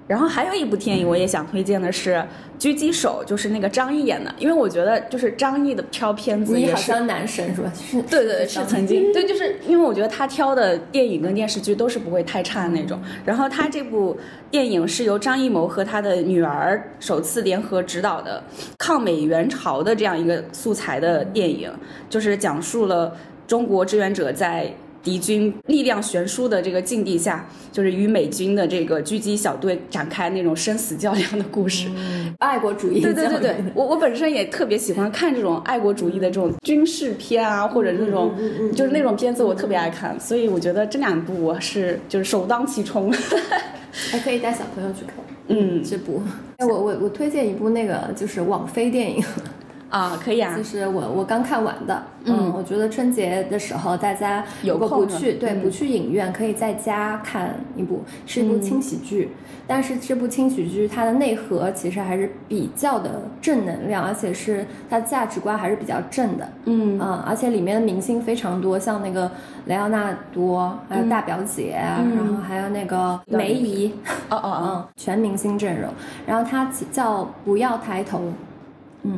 [0.05, 2.15] 然后还有一部电影我也想推荐的是
[2.59, 6.73] 《狙击手》，就是那个张译演的，因为我觉得就是张译的挑片子你也是。
[6.73, 7.71] 好像男神是吧？
[7.75, 12.99] 是，对对对，是曾经对，就是因为我觉得他挑的电影跟电视剧都是不会太差的那种。
[13.25, 14.17] 然后他这部
[14.51, 18.43] 电影是由张艺谋和他的女儿首次联合执导的
[18.77, 21.71] 抗美援朝的这样一个素材的电影，
[22.09, 23.15] 就是讲述了
[23.47, 24.69] 中国志愿者在
[25.03, 31.89] 敌军力量悬殊的这个境地下，就是与美军的这个狙击小队展开那种生死较量的故事。
[32.39, 33.01] 爱国主义。
[33.01, 38.33] 对对对对，我我本身也特别喜欢看这种爱国主义的这种军事片啊，或者那种
[38.73, 43.13] 就是那种片子，我特别爱看，所以我觉得这两部我是就是首当其冲。
[44.11, 45.15] 还 可以带小朋友去看。
[45.49, 46.21] 嗯这部，
[46.57, 49.21] 哎，我 我我推荐一部那个就是网飞电影，
[49.93, 50.58] 啊，可以啊。
[50.58, 52.51] 就，是我我刚看完的，嗯。
[52.51, 55.62] 我觉得春节的时候大家有如果不空去，对，嗯。
[55.62, 59.29] 不去影院，可以在家看一部，是一部轻喜剧。
[59.67, 66.49] 但是这部轻喜剧它的内核其实还是比较的正能量，而且是它价值观还是比较正的。
[66.65, 66.99] 嗯。
[66.99, 69.29] 啊，而且里面的明星非常多，像那个
[69.67, 72.15] 莱昂纳多，还有大表姐，嗯。
[72.15, 73.93] 然后还有那个梅姨，
[74.32, 75.93] 哦哦哦， 嗯，全明星阵容。
[76.25, 78.19] 然后它叫不要抬头，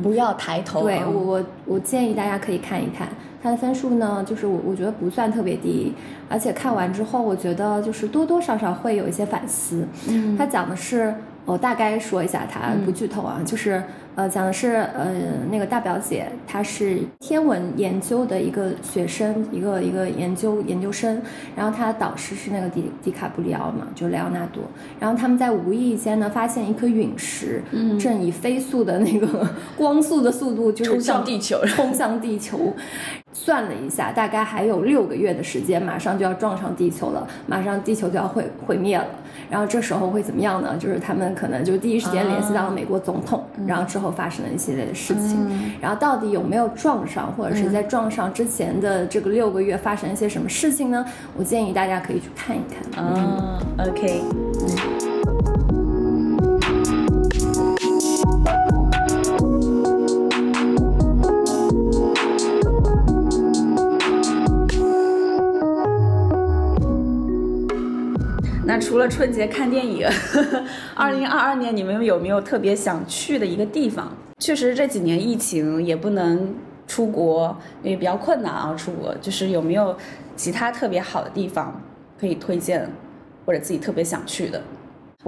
[0.02, 0.80] 不要抬头。
[0.80, 3.08] 啊，对我我我建议大家可以看一看，
[3.42, 5.94] 它的分数呢，就是我我觉得不算特别低，
[6.28, 9.86] 而且看完之后，我觉得就是多多少少会有一些反思。
[10.08, 10.36] 嗯。
[10.36, 13.82] 它讲的是，我大概说一下它，不剧透啊，就是
[14.16, 15.12] 呃讲的是呃
[15.50, 21.22] 那个大表姐，她是天文研究的一个学生，一个一个研究研究生，
[21.54, 24.64] 然后她的导师是那个迪迪卡布里奥嘛，就莱昂纳多，
[24.98, 32.74] 然后他们在无意间呢发现一颗陨石，嗯正以飞速的那个 光速的速度就是冲向地球冲向地球。
[33.38, 39.06] 算了一下，大概还有六个月的时间，马上就要撞上地球了，马上地球就要毁毁灭了。
[39.50, 40.74] 然后这时候会怎么样呢？
[40.78, 45.46] 就是他们可能就第一时间联系到了美国总统，然后之后发生了一系列的事情。
[45.80, 51.04] 然后到底有没有撞上，或者是在撞上之前的这个六个月发生一些什么事情呢？
[51.36, 53.04] 我建议大家可以去看一看。
[53.04, 54.22] 啊，OK，
[54.98, 55.05] 那
[68.96, 70.08] 除了春节看电影，
[70.94, 74.10] 二零二二年你们有没有特别想去的一个地方？
[74.38, 76.54] 确实这几年疫情也不能
[76.86, 79.94] 出国，也比较困难啊，出国就是有没有
[80.34, 81.78] 其他特别好的地方
[82.18, 82.90] 可以推荐，
[83.44, 84.62] 或者自己特别想去的？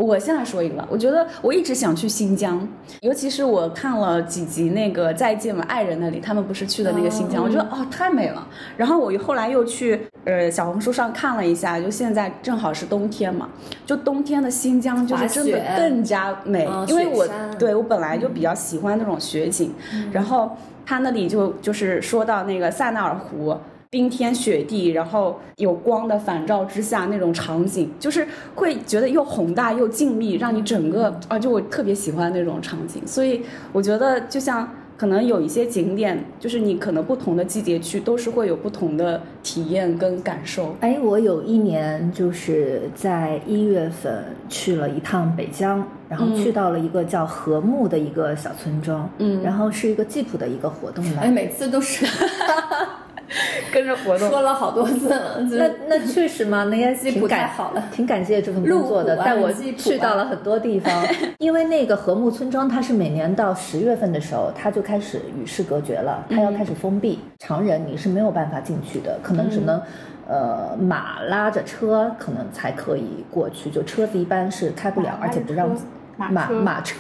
[0.04, 2.66] 我现在说一个，我觉得我一直想去新疆，
[3.00, 8.46] 尤其是我看了几集那个《再见吧，爱人》那里，他们不是去的那个新疆，我觉得哦太美了。
[8.76, 13.48] 然后我后来又去呃小红书上看了一下，就现在正好是冬天嘛，
[13.84, 17.26] 就冬天的新疆就是真的更加美，嗯因为我
[17.58, 19.74] 对我本来就比较喜欢那种雪景，
[20.12, 20.56] 然后
[20.86, 23.56] 他那里就就是说到那个塞纳尔湖。
[23.90, 33.02] 冰天雪地，然后有光的反照之下那种场景，就是会觉得又宏大又静谧，让你整个啊，就我特别喜欢那种场景。
[33.06, 40.76] 所以我觉得，就像可能有一些景点，就是你可能不同的季节去，都是会有不同的体验跟感受。
[40.80, 52.04] 哎，我有一年就是在一月份去了一趟北疆，然后去到了一个叫禾木的一个小村庄，嗯然后是一个吉普的一个活动吧哎，每次都是
[53.72, 61.06] 跟着活动，说了好多次了，就那是那确实嘛，那也吉普挺感太好了挺感谢这份工作的，带我去到了很多地方。
[61.38, 69.80] 因为那个和睦村庄，它是每年到十月份的时候，它就开始与世隔绝了，它要开始封闭，常人你是没有办法进去的，可能只能。
[70.30, 75.74] 呃，马拉着车可能才可以过去，就车子一般是开不了，而且不让
[76.18, 76.96] 马马车马车。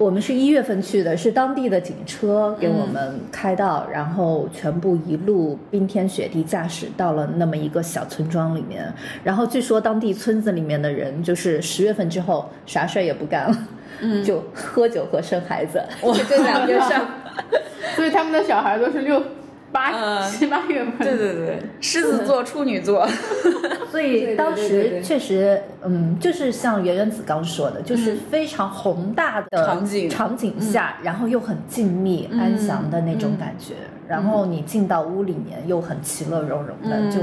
[0.00, 8.90] 我们是一月份去的，是当地的警车给我们开道，然后全部一路冰天雪地驾驶到了那么一个小村庄里面。
[9.22, 13.56] 然后据说当地村子里面的人，就是 十月份之后啥事儿也不干了，
[14.00, 17.04] 嗯，就喝酒和生孩子，就这两件事儿。
[17.94, 19.22] 所以他们的小孩都是六
[19.72, 20.98] 八嗯七八月份。
[20.98, 23.08] 对对对，狮子座、处女座，
[23.90, 33.74] 所以当时确实，嗯，就是像圆圆子刚说的，就是非常宏大的场景场景下，然后又很静谧、安详的那种感觉。
[34.08, 37.20] 然后你进到屋里面又很其乐融融的，就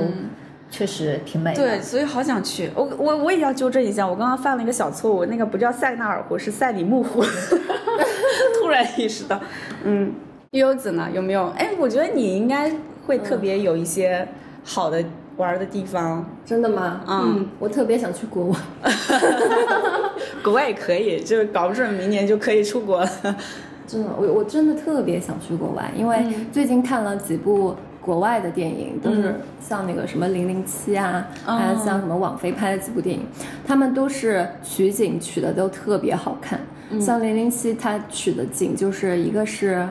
[0.70, 1.62] 确实挺美的。
[1.62, 2.72] 对，所以好想去。
[2.74, 7.22] 我我我也要纠正一下，我刚刚犯了一个小错误，那个不叫塞纳尔湖，是塞里木湖。
[8.62, 9.40] 突然意识到，
[9.84, 10.14] 嗯，
[10.58, 11.08] 悠悠子呢？
[11.14, 11.48] 有没有？
[11.58, 12.72] 哎，我觉得你应该
[13.06, 14.28] 会特别有一些
[14.64, 15.04] 好的
[15.38, 16.26] 玩的地方。
[16.46, 17.02] 真的吗？
[17.08, 18.56] 嗯，我特别想去国外。
[20.44, 23.10] 国外也可以，就是搞不准明年就可以出国了。
[23.86, 33.26] 真的，我我真的特别想去国外，因为最近看了几部国外的电影，都是像那个什么《零零七》啊，还有像什么网飞拍的几部电影，
[33.66, 36.60] 他们都是取景取的都特别好看。
[37.02, 39.88] 像《零零七》，它取的景就是一个是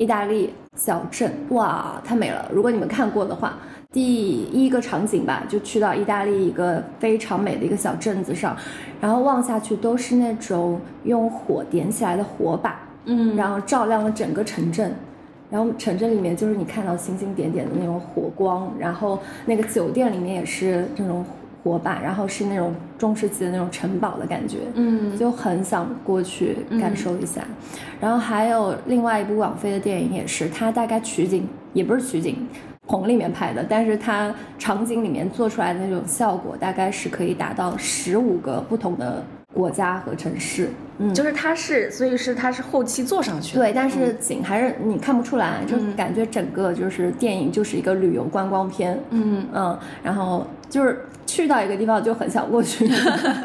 [0.00, 2.48] 意大利小镇，哇，太美了！
[2.50, 3.58] 如果你们看过的话。
[3.92, 8.56] 第一个场景吧，就去到意大利一个非常美的一个小镇子上，
[9.00, 14.94] 然后望下去都是那种用火点起来的火把，嗯然后照亮了整个城镇，
[15.50, 21.24] 然后城镇里面就是你看到星星点点的那种火光，然后那个酒店里面也是这种
[21.62, 27.42] 火把，然后是那种中世纪的那种城堡的感觉，嗯就很想过去感受一下。
[28.00, 32.46] 然后还有另外一部网飞的电影也是，它大概取景也不是取景。
[32.86, 39.22] 棚里面拍的，但是它场景里面做出来的那种效果，大概是可以达到十五个不同的
[39.54, 40.70] 国家和城市。
[40.98, 43.62] 嗯，就是它是，所以是它是后期做上去的。
[43.62, 48.98] 对，但是景还是你看不出来，就感觉整个就是电影就是一个旅游观光片。
[49.10, 52.88] 嗯嗯，然后就是去到一个地方就很想过去，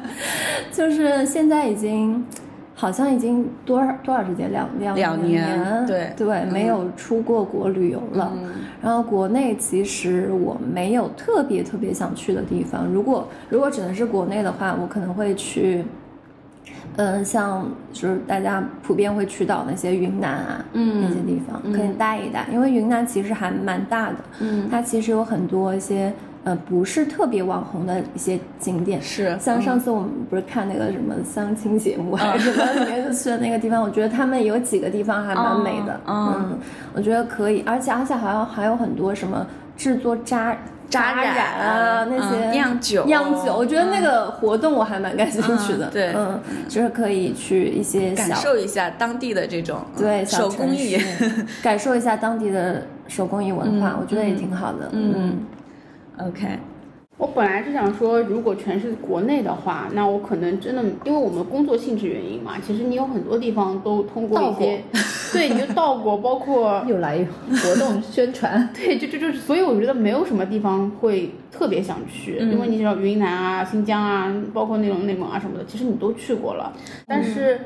[0.72, 2.26] 就是现在已经
[2.76, 4.52] 好像已经多少多少时间？
[4.52, 6.14] 两两两年年对。
[6.16, 8.32] 对，没有出过国旅游了。
[8.36, 8.52] 嗯。
[8.82, 15.84] 然后国内其实我没有特别特别想去的地方，如果如果只能是国内的话，我可能会去。
[16.98, 21.02] 嗯，像就是大家普遍会去到那些云南啊，嗯。
[21.02, 24.70] 那些地方可以待一待，因为云南其实还蛮大的，嗯。
[24.70, 26.14] 它其实有很多一些
[26.46, 29.38] 呃不是特别网红的一些景点，是。
[29.40, 36.36] 像上次我们不是看那个什么相亲节目还是什么，里面就去的那个地方，我觉得他们有几个地方还蛮美的，嗯。
[36.38, 36.60] 嗯，
[36.94, 40.56] 我觉得可以，而且而且好像还有很多什么制作扎
[40.88, 50.96] 扎染染啊那些嗯酿酒酿酒，我觉得那个活动我还蛮感兴趣的，嗯对嗯，就是可以去一些感受一下当地的这种对手工艺。
[51.64, 55.40] 感受一下当地的手工艺文化，嗯我觉得也挺好的，嗯
[56.18, 56.48] OK，
[57.18, 64.82] 我本来是想说，如果全是国内的话，那我可能真的，因为我们工作性质原因嘛，其实你有很多地方都通过一些，
[65.34, 67.26] 对，你就到过，包括 又来
[67.62, 76.72] 活动宣传， 对，就就就是，所以我觉得没有什么地方会特别想去，因为你知道云南啊、新疆啊，包括那种内蒙啊什么的，其实你都去过了。
[77.06, 77.60] 但是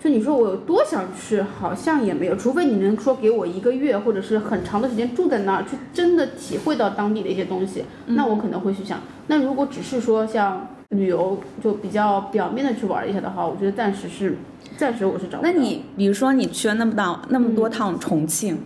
[0.00, 9.00] 就你说我有多想去，好像也没有，除非你能说给我一个月或者是很长的时间住在那儿，去真的体会到当地的一些东西，那我可能会去想。
[9.26, 14.36] 那如果只是说像旅游，就比较表面的去玩一下的话，我觉得暂时是，
[14.76, 15.52] 暂时我是找不到。
[15.52, 18.56] 那你比如说你去了那么大那么多趟重庆，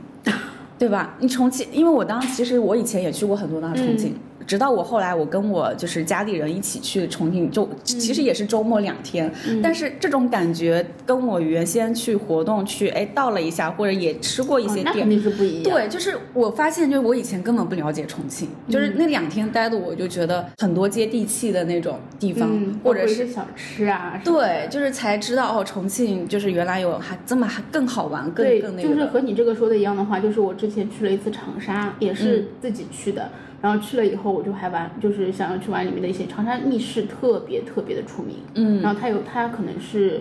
[0.79, 1.17] 对吧？
[1.21, 4.15] 你重庆，因为我当其实我以前也去过很多趟重庆。
[4.47, 9.33] 直到我后来，我跟我就是家里人一起去重庆，就其实也是周末两天，
[9.63, 15.65] 但是这种感觉跟我原先去活动去，哎，到了一下或者也吃过一些店，那肯定是不一样。
[15.65, 22.51] 对，就是我发现，就是我以前根本不了解重庆，就是那两天待的，我就觉得很多接地气的那种地方，
[22.83, 28.89] 或者是小吃啊，对，就是才知道哦，重庆就是原来有还这么还更好玩，更更那个。
[28.89, 33.31] 就是和你这个说的一样的话，就是我之前去了一次长沙，也是自己去的。
[33.63, 38.39] 然后去了以后，我就还玩，就是想要去玩里面的一些长沙密室，特别特别的出名。
[38.55, 40.21] 嗯，然后它有，它可能是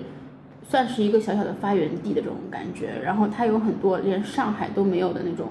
[0.70, 2.92] 算是一个小小的发源地的这种感觉。
[3.04, 5.48] 然后它有很多连上海都没有的那种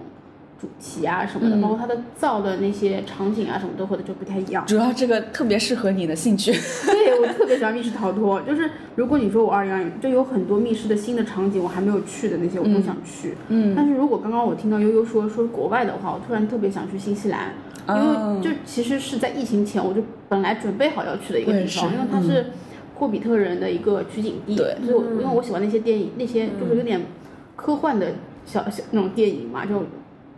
[0.61, 4.65] 主题啊什么的，包括它的造的那些场景啊什么都，或者就不太一样。
[4.67, 6.53] 主要这个特别适合你的兴趣。
[6.87, 13.35] 对我特别喜欢密室逃脱，就是如果你说我二零二零就有很多密室的新的场景，我还没有去的那些，我都想去。
[13.49, 17.53] 嗯，但是如果刚刚我听到悠悠说说国外的话，我突然特别想去新西兰。
[17.99, 22.47] 因为就其实是在疫情前，我就本来准备好要去的一个地方，因为它是
[22.97, 27.01] 霍比特人的一个取景地，所以我因为我喜欢那些电影，那些就是有点
[27.57, 28.13] 科幻的
[28.45, 29.83] 小小那种电影嘛，就。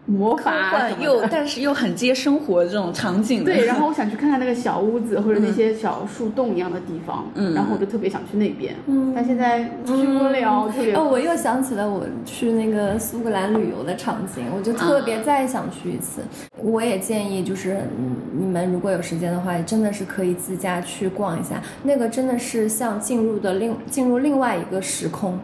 [0.04, 3.44] 魔法又但是又很接生活这种场景。
[3.44, 10.92] 对，然后我想去看看那个小屋子或者那些小树洞一样的地方，嗯，然后我就特别想去那边，嗯，但现在去不了，特别。
[10.94, 16.20] 哦，我又想起了我去那个苏格兰旅游的场景，我就特别再想去一次。
[16.58, 17.78] 我也建议就是
[18.36, 25.38] 你们如果有时间的话，真的是可以自驾去逛一下，那个真的是像进入的另进入另外一个时空。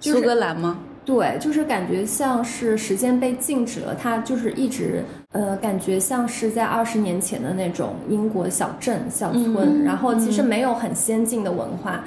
[0.00, 0.78] 苏格兰吗？
[1.04, 12.02] 对，就是感觉像是时间被静止了，它就是一直，呃，感觉像是在二十年前的那种英国小镇、小村，然后其实没有很先进的文化，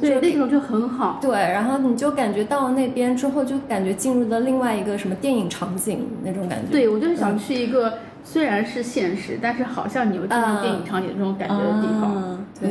[0.00, 1.20] 对，那种就很好。
[1.22, 6.72] 对，然后你就感觉到了那边之后，就感觉进入了另外一个什么电影场景那种感觉。
[6.72, 12.12] 对，我就是想去一个虽然是现实，但是好像你又进入电影场景这种感觉的地方。
[12.16, 12.70] 嗯对。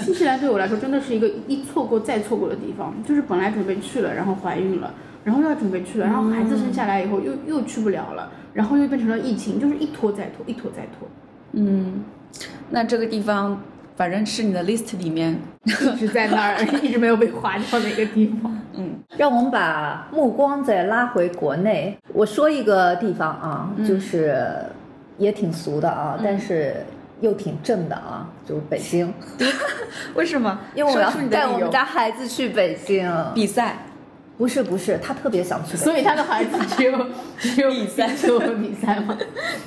[0.00, 4.92] 新西兰对我来说真的是一个一错过再错过的地方，就是本来准备去了，然后怀孕了，
[5.24, 11.08] 然后又要准备去了，然后孩子生下来以后又又去不了了，然后又变成了疫情，就是一拖再拖，一拖再拖。
[11.52, 12.02] 嗯，
[12.70, 13.60] 那这个地方
[13.96, 18.56] 反正是你的 list 里面一直在那儿，一直没有被划掉的一个地方。
[18.76, 24.36] 嗯，让我们把目光再拉回国内，我说一个地方啊，就是
[25.18, 26.76] 也挺俗的啊，但是。
[27.20, 29.12] 又挺正的啊，就是北京。
[30.14, 30.58] 为什么？
[30.74, 33.78] 因为我要带我们家孩子去北京比赛。
[34.38, 35.76] 不是不是，他特别想去。
[35.76, 37.06] 所以他的孩子只有
[37.38, 39.18] 只有比赛，只有比赛吗？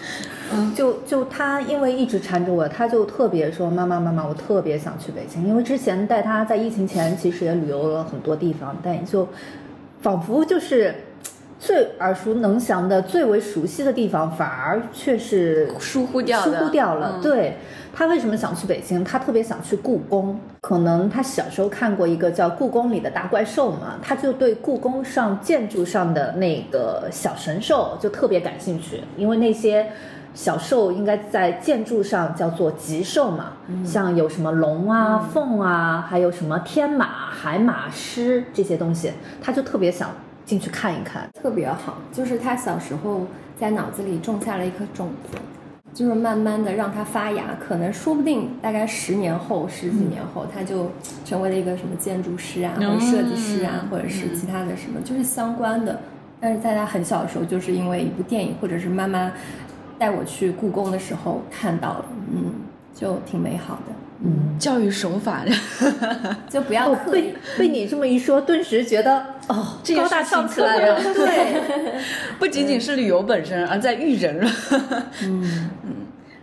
[0.51, 5.47] 嗯，就就他因为一直缠着我，他就特别说妈妈妈妈，我特别想去北京。
[5.47, 9.27] 因为之前带他在疫情前其实也旅游了很多地方，但就
[10.01, 10.95] 仿佛就是。
[11.63, 17.21] 最耳熟能详的、最为熟悉的地方，反而却是疏忽掉疏忽掉了。
[17.23, 17.57] 对
[17.93, 19.01] 他为什么想去北京？
[19.01, 20.37] 他特别想去故宫。
[20.59, 29.01] 可能他小时候看过一个叫《故宫里的大怪兽》嘛，他就对故宫上建筑上的那个小神兽就特别感兴趣。
[29.15, 29.89] 因为那些
[30.33, 33.53] 小兽应该在建筑上叫做吉兽嘛，
[33.85, 40.09] 像有什么龙啊、凤啊，还有什么天马、海马、狮这些东西，他就特别想。
[40.45, 41.97] 进去看一看，特别好。
[42.11, 43.25] 就是他小时候
[43.59, 45.37] 在脑子里种下了一颗种子，
[45.93, 47.55] 就是慢慢的让它发芽。
[47.59, 50.89] 可能说不定大概十年后、十几年后，他就
[51.23, 55.99] 成为了一个什么建筑师啊，或者设计师啊，或者是其他的什么，就是相关的。
[56.39, 59.31] 但是在他很小的时候，就是因为一部电影，或者是妈妈
[59.97, 62.51] 带我去故宫的时候看到了，嗯，
[62.93, 63.93] 就挺美好的。
[64.25, 65.43] 嗯，教育手法，
[66.49, 69.19] 就不要被被你这么一说，顿时觉得
[69.49, 71.03] 哦，高大上起来了。
[71.03, 71.61] 对，
[72.39, 74.49] 不仅仅是旅游本身，而在育人了。
[75.23, 75.91] 嗯嗯，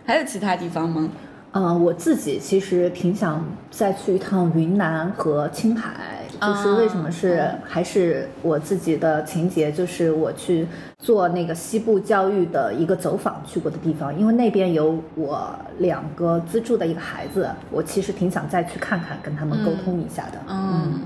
[0.05, 1.09] 还有其他地方吗？
[1.53, 5.91] 嗯，我自己其实挺想再去一趟云南和青海。
[6.39, 10.67] 就是为什么是还是我自己的情节，就是我去
[11.01, 15.49] 做那个西部教育的一个走访去过的地方，因为那边有我
[15.79, 20.39] 两个资助的一个孩子，我其实挺想再去看看，跟他们沟通一下的。
[20.47, 21.01] 嗯，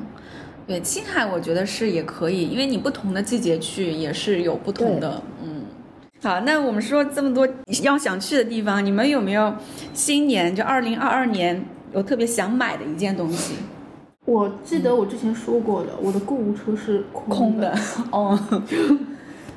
[0.68, 5.22] 对，青海我觉得是也可以，因为你不同的季节去也是有不同的。
[5.42, 5.64] 嗯，
[6.22, 7.48] 好，那我们说这么多
[7.82, 9.54] 要想去的地方，你们有没有
[9.94, 13.56] 新年就二零二二年有特别想买的一件东西？
[14.26, 17.80] 我记得我之前说过的，我的购物车是空的的，
[18.12, 18.38] 哦，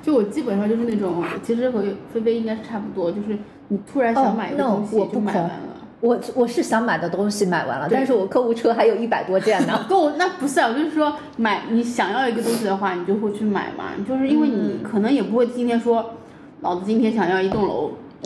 [0.09, 1.84] 就我基本上就是那种，其实和
[2.14, 3.36] 菲菲应该是差不多，就是
[3.68, 5.61] 你突然想买一个哦东西我不买完了。
[6.00, 9.84] 我我是想买的东西买完了，但是我购物车还有一百多件呢。
[9.86, 16.14] 购那不是啊，就是说买你想要一个东西的话，你就会去买嘛，就是因为你可能也不会今天说，
[16.62, 17.90] 老子今天想要一栋楼，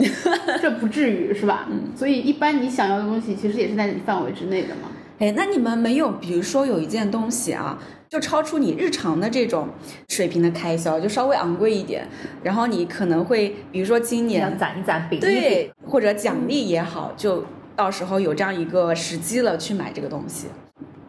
[0.61, 1.67] 这不至于是吧？
[1.97, 4.87] 所以一般你想要的东西其实也是在你范围之内的嘛。
[5.19, 7.77] 哎，那你们没有，比如说有一件东西啊，
[8.13, 9.67] 就超出你日常的这种
[10.07, 12.07] 水平的开销，就稍微昂贵一点，
[12.43, 15.09] 然后你可能会，比如说今年攒一攒。
[15.19, 17.43] 对，或者奖励也好，就
[17.75, 20.45] 到时候有这样一个时机了去买这个东西。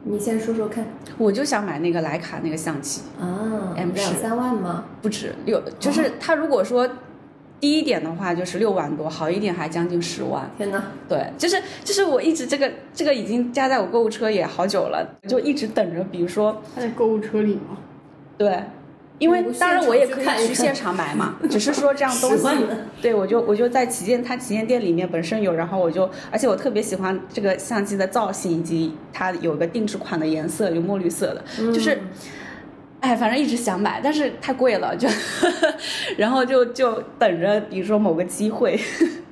[0.04, 0.86] 你先说说看
[1.18, 4.86] 我就想买那个徕卡那个相机，啊，M 两十三万吗？
[5.02, 6.88] 不止六，就是他如果说
[7.60, 10.50] 低一点的话，就是六万多，好一点还将近十万。
[10.58, 10.82] 天呐！
[11.08, 17.78] 对，就是就是我一直这个这个已经加在我购物车也好久了，就一直等着，比如说它在购物车里嘛，
[18.36, 18.62] 对，
[19.18, 31.98] 因为当然我也可以去现场买嘛， 只是说这样东西10万的，对我就我就在旗舰它旗舰店里面本身有，然后我就而且我特别喜欢这个相机的造型以及它有个定制款的颜色，有墨绿色的，就是。
[33.04, 35.06] 哎，反正一直想买，但是太贵了，就，
[36.16, 38.80] 然后就就等着，比如说某个机会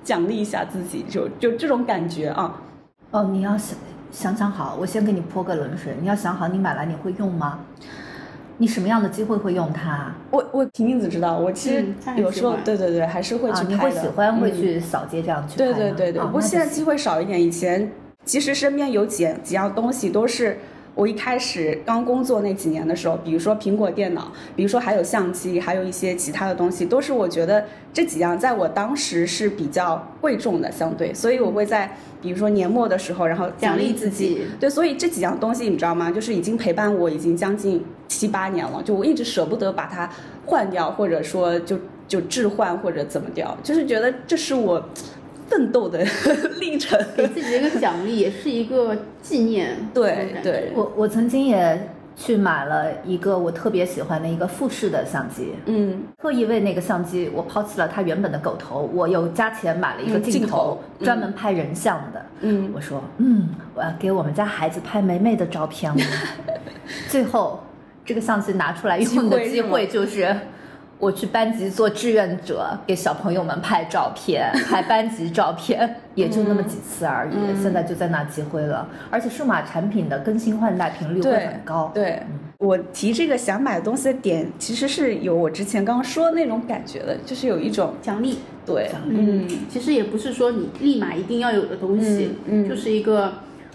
[0.05, 2.61] 奖励一下自己，就就这种感觉啊。
[3.12, 3.79] 哦，你要想
[4.11, 5.95] 想想好，我先给你泼个冷水。
[6.03, 7.61] 你要想好，你买来你会用吗？
[8.59, 10.12] 你什么样的机会会用它？
[10.31, 11.83] 我我婷婷子知道，我其实
[12.16, 13.95] 有时候、对对对，还是会去啊，你拍的。
[13.95, 15.73] 会喜欢会嗯去扫街这样去拍对？
[15.73, 17.41] 对对对，啊不过现在机会少一点。
[17.41, 17.91] 以前
[18.27, 20.59] 其实身边有几几样东西都是
[20.95, 34.43] 我一开始刚工作那几年的时候，比如说苹果电脑，比如说还有相机，还有一些其他的东西，都是我觉得这几样在我当时是比较贵重的，相对，所以我会在比如说年末的时候，然后奖励自己。
[34.61, 36.11] 对，所以这几样东西你知道吗？
[36.11, 40.09] 就是已经陪伴我已经将近七八年了，就我一直舍不得把它
[40.45, 44.84] 换掉，或者说就就置换或者怎么掉，就是觉得这是我
[45.53, 46.03] 奋斗的
[46.59, 46.99] 历程。
[47.17, 49.77] 给自己的一个奖励，也是一个纪念。
[49.93, 62.25] 对对我我曾经也去买了一个我特别喜欢的一个富士的相机，嗯特意为那个相机我抛弃了它原本的狗头，我又加钱买了一个嗯镜头镜头，嗯专门拍人像的。
[62.41, 66.03] 嗯，我说，嗯，我要给我们家孩子拍美美的照片了。
[67.09, 67.61] 最后，
[68.05, 70.37] 这个相机拿出来用的机会就是。
[71.03, 77.33] 我去班级做志愿者，给小朋友们拍照片，拍班级照片，也就那么几次而已。
[77.35, 81.91] 嗯现在就在那积灰了，而且数码产品的更新换代频率会很高。
[81.93, 82.23] 对。
[82.59, 88.39] 我提这个想买的东西的点，其实是有我之前刚刚说的那种感觉的，就是有一种奖励。
[88.65, 93.33] 对，嗯，其实也不是说你立马一定要有的东西，嗯嗯就是一个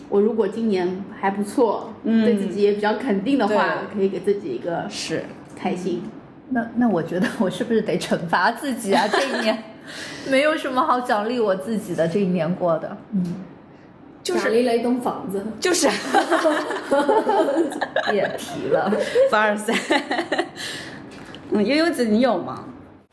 [0.08, 6.02] 我如果今年还不错，嗯对自己也比较肯定的话，可以给自己一个是开心。
[6.50, 9.08] 那那我觉得我是不是得惩罚自己啊？
[9.12, 9.64] 这一年
[10.30, 13.36] 没有什么好奖励我自己的，这一年过的，嗯，
[14.24, 15.88] 就是奖励了一栋房子，就是
[18.12, 18.92] 别提了。
[19.30, 19.74] 凡尔赛。
[21.52, 22.66] 嗯，悠悠子你有吗？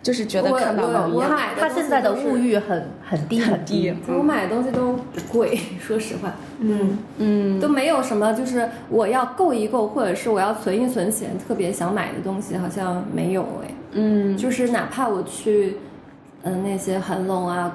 [0.04, 3.96] 就是觉得看到我了一样，我买的他东西现在的物欲很很低很低低。
[4.06, 13.74] 我买的东西都不贵，说实话，嗯嗯都没有什么，就是我要购一购，或者是我要存一存钱，特别想买的东西好像没有哎。
[13.92, 15.78] 嗯就是哪怕我去，
[16.42, 17.74] 嗯、那些恒隆啊，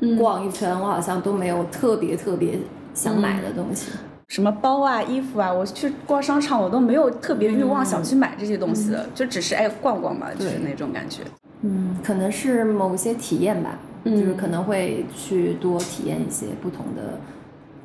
[0.00, 2.58] 嗯逛一圈，我好像都没有特别特别
[2.94, 3.92] 想买的东西。
[4.30, 11.22] 什么包啊、衣服啊，我去逛商场，我都没有特别欲望想去买这些东西的，就只是爱逛逛嘛，就是那种感觉。
[11.62, 17.18] 嗯，可能是某些体验吧，嗯就是可能会去多体验一些不同的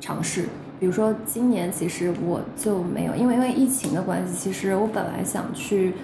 [0.00, 0.44] 尝试。
[0.78, 5.94] 比如说今年其实我就没有，因为因为疫情的关系，其实我本来想去，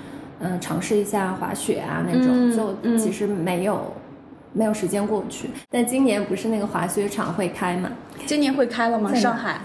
[0.40, 3.80] 嗯、尝试一下滑雪啊那种，嗯就嗯其实没有。
[4.55, 7.88] 没有时间过去，但今年不是那个滑雪场会开嘛？
[8.26, 9.11] 今年会开了吗？
[9.11, 9.59] 在上海？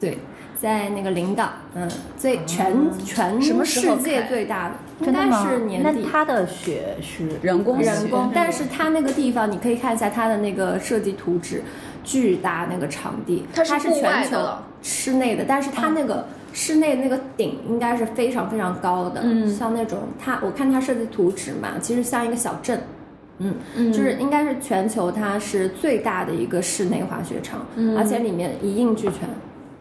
[0.00, 0.18] 对，
[0.56, 2.74] 在那个领导，嗯，最全、
[3.04, 4.74] 全什么世界最大的，
[5.06, 5.58] 应该真的是？
[5.60, 6.00] 年底。
[6.02, 11.62] 那他的雪是人工人工雪，但是它那个地方你可以看一下它的那个设计图纸，
[12.04, 22.80] 巨大那个场地，它它是户外全球的室内的，但是它那个室内那个顶应该是非常非常高的，嗯像那种它我看它设计图纸嘛，其实像一个小镇。
[23.40, 29.28] 嗯，嗯就是应该是全球它是最大的一个室内滑雪场，嗯而且里面一应俱全，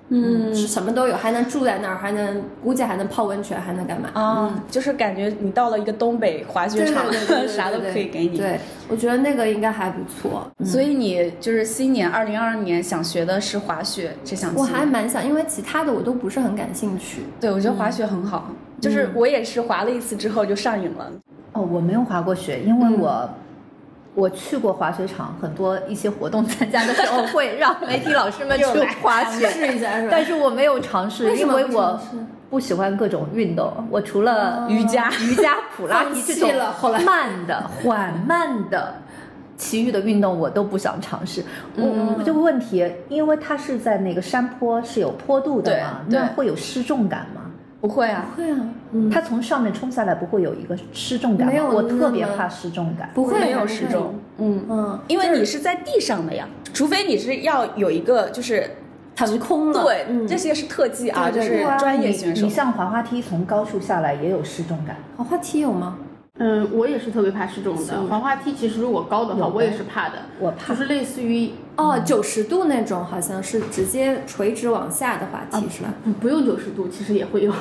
[0.09, 4.09] 嗯，什么都有，还能住在那儿，还能估计还能泡温泉，还能干嘛？
[4.13, 8.37] 啊，就是感觉你到了一个东北滑雪对场对对对，对啥都可以给你。
[8.37, 10.49] 对，我觉得那个应该还不错。
[10.63, 14.63] 所以你就是新年二零二二年想学的是滑雪这项我。
[14.63, 17.23] 还蛮想，因为其他的我都不是很感兴趣。
[17.41, 18.49] 对，我觉得滑雪很好，
[18.79, 21.11] 就是我也是滑了一次之后就上瘾了。
[21.51, 23.29] 哦，我没有滑过雪，因为我、
[24.17, 28.65] 我去过滑雪场，很多一些活动参加的时候会让媒体老师们去
[28.99, 30.09] 滑雪，试一下是吧？
[30.09, 31.99] 但是我没有尝试，因为我
[32.49, 36.51] 不喜欢各种运动，我除了瑜伽瑜伽、普拉提这种
[37.05, 38.91] 慢的、缓慢的。
[39.55, 41.43] 其余的运动我都不想尝试。
[41.75, 47.41] 我我这个问题，因为它是在那个山坡是有坡度的嘛，那会有失重感吗？
[47.79, 48.59] 不会啊，不会啊，
[48.91, 51.53] 嗯，它从上面冲下来不会有一个失重感吗？
[51.53, 53.09] 没有我特别怕失重感。
[53.13, 54.15] 不会没有失重。
[54.37, 58.69] 嗯，嗯，因为你是在地上的呀，除非你是要有一个就是。
[59.17, 59.83] 腾空了。
[59.83, 62.47] 对，嗯，这些是特技啊，对对就是专业选手你。
[62.47, 62.53] 你。
[62.53, 64.95] 像滑滑梯从高处下来也有失重感。
[65.17, 65.97] 滑滑梯有吗？
[66.39, 68.01] 嗯，我也是特别怕失重的。
[68.03, 70.15] 滑滑梯其实如果高的话，我也是怕的。
[70.39, 75.93] 我怕就是类似于哦，九十度那种，好像是直接垂直往下的滑梯是吧？
[76.03, 77.51] 不不用九十度，其实也会有，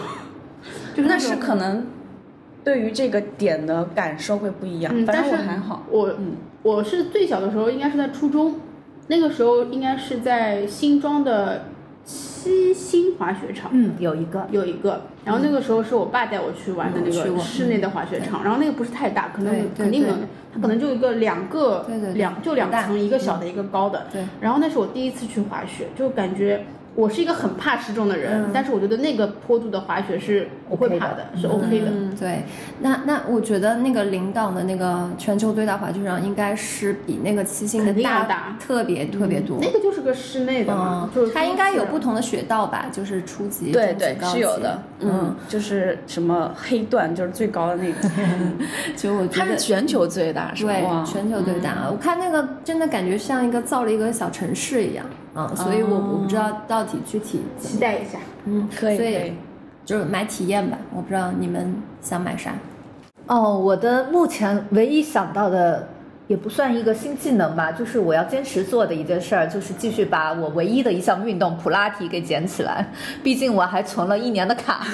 [0.95, 1.87] 就是那是可能
[2.63, 5.87] 对于这个点的感受会不一样，嗯，反但是正我还好。
[5.91, 8.57] 我嗯我是最小的时候，应该是在初中，
[9.09, 11.67] 那个时候应该是在新庄的
[12.47, 13.71] 七星滑雪场。
[13.73, 14.47] 嗯，有一个。
[14.51, 20.21] 有一个，然后那个时候是我爸带我去玩的那个室内的滑雪场，然后那个不是太大，可能肯定能，
[20.55, 21.85] 它可能就一个两个
[22.15, 24.07] 两就两层，一个小的，一个高的。
[24.13, 26.65] 对，然后那是我第一次去滑雪，就感觉
[26.97, 28.51] 我是一个很怕失重的人，嗯。
[28.53, 31.91] 但是我觉得那个坡度的滑雪是不会怕的的，是 OK 的。
[31.91, 32.43] 嗯，对，
[32.81, 39.59] 那那我觉得那个领导的那个全球最大滑雪场应该是比那个七星的大大特别特别多。
[39.61, 48.09] 那个就是个室内的嘛嗯，就是它应该有不同的雪道吧，就是初级、对对高是有的，嗯，就是什么黑段，就是最高的那个，
[48.97, 50.73] 就我觉得它是全球最大，是吧？
[50.73, 51.89] 对，全球最大。
[51.91, 55.05] 我看那个真的感觉像一个造了一个小城市一样，
[55.37, 58.19] 嗯，所以我我不知道到底具体怎么，期待一下。
[58.47, 59.35] 嗯，可以
[59.85, 60.79] 就是买体验吧。
[60.95, 62.53] 我不知道你们想买啥。
[63.27, 65.87] 哦，我的目前唯一想到的，
[66.27, 72.87] 也不算一个新技能吧，就是我要坚持做的一件事儿，就是继续把我唯一的一项运动普拉提给捡起来。
[73.23, 74.87] 毕竟我还存了一年的卡，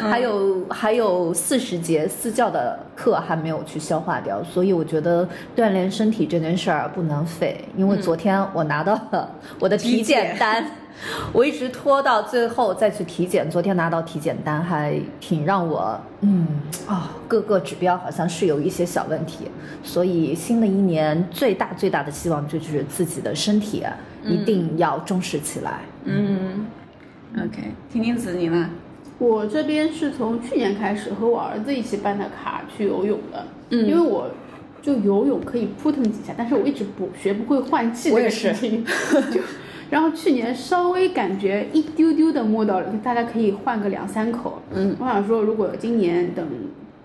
[0.00, 7.64] 还有还有四十节私教的课还没有去消化掉，所以我觉得锻炼身体这件事儿不能废。
[7.76, 10.64] 因为昨天我拿到了我的体检单。
[11.32, 16.44] 我一直拖到最后再去体检，昨天拿到体检单还挺让我，嗯
[16.88, 19.48] 啊、各个指标好像是有一些小问题，
[19.84, 23.84] 所以新的一年最大最大的希望就是自己的身体
[24.24, 25.82] 一定要重视起来。
[26.02, 26.66] 嗯
[27.36, 28.68] ，OK，婷婷子你呢？
[29.18, 34.30] 我这边是从去年开始和我儿子一起办的卡去游泳的，嗯因为我
[34.80, 38.84] 就游泳可以扑腾几下，但是我一直不学不会换气这个我也是事情，
[39.32, 39.40] 就
[39.90, 44.62] 然后去年稍微感觉一丢丢的摸到了，就大概可以换个两三口。
[44.72, 46.46] 嗯，我想说，如果今年等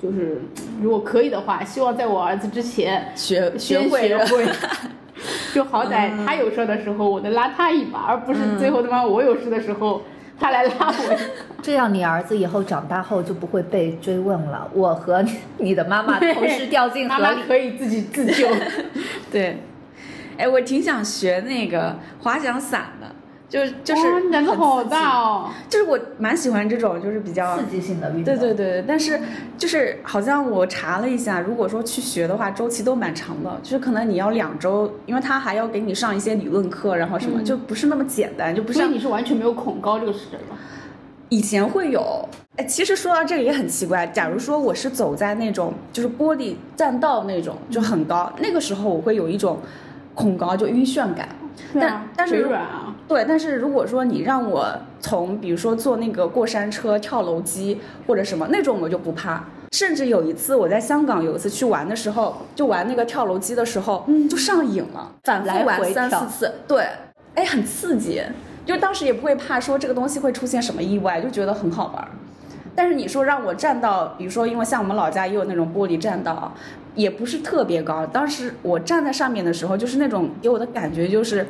[0.02, 0.42] 就是
[0.82, 4.46] 如果可以的话，希望在我儿子之前学学会学会。
[5.54, 10.02] 就好歹他有事的时候，我能拉他一把，而不是最后他妈我有事的时候，
[10.44, 11.20] 他来拉我。
[11.64, 14.70] 这样你儿子以后长大后就不会被追问了。
[14.74, 15.24] 我和
[15.58, 18.50] 你的妈妈同时掉进妈妈河里，可以自己自救。
[19.32, 19.60] 对，
[20.38, 23.08] 哎，我挺想学那个滑翔伞的，
[23.54, 25.50] 就就是哇你胆子好大哦！
[25.70, 28.24] 就是我蛮喜欢这种，就是比较刺激性的运动。
[28.24, 29.20] 对对对，但是
[29.60, 40.58] 就是好像我查了一下，如果说去学的话，周期都蛮长的，就是可能你要两周，因为他还要给你上一些理论课，然后什么，就不是那么简单，就不像所以你是完全没有恐高这个事吗？
[41.30, 42.28] 以前会有。
[42.58, 49.60] 哎，其实说到这个也很奇怪，假如说我是走在那种就是玻璃栈道那种，就很高，那个时候我会有一种
[50.16, 51.30] 恐高，就晕眩感。
[51.74, 52.96] 但但是软啊。
[53.08, 54.68] 对，但是如果说你让我
[55.00, 59.44] 从比如说坐那个过山车、跳楼机或者什么那种，我就不怕。
[59.72, 66.88] 甚至有一次我在香港有一次去玩的时候，就玩那个跳楼机的时候，嗯就上瘾了，反复玩三四次，对，
[67.34, 68.22] 哎，很刺激。
[68.66, 72.08] 就当时也不会怕说这个东西会出现什么意外，就觉得很好玩。
[72.76, 76.54] 但是你说让我站到，比如说，因为像我们老家也有那种玻璃栈道，
[76.96, 78.06] 也不是特别高。
[78.06, 81.46] 当时我站在上面的时候，就是那种给我的感觉就是，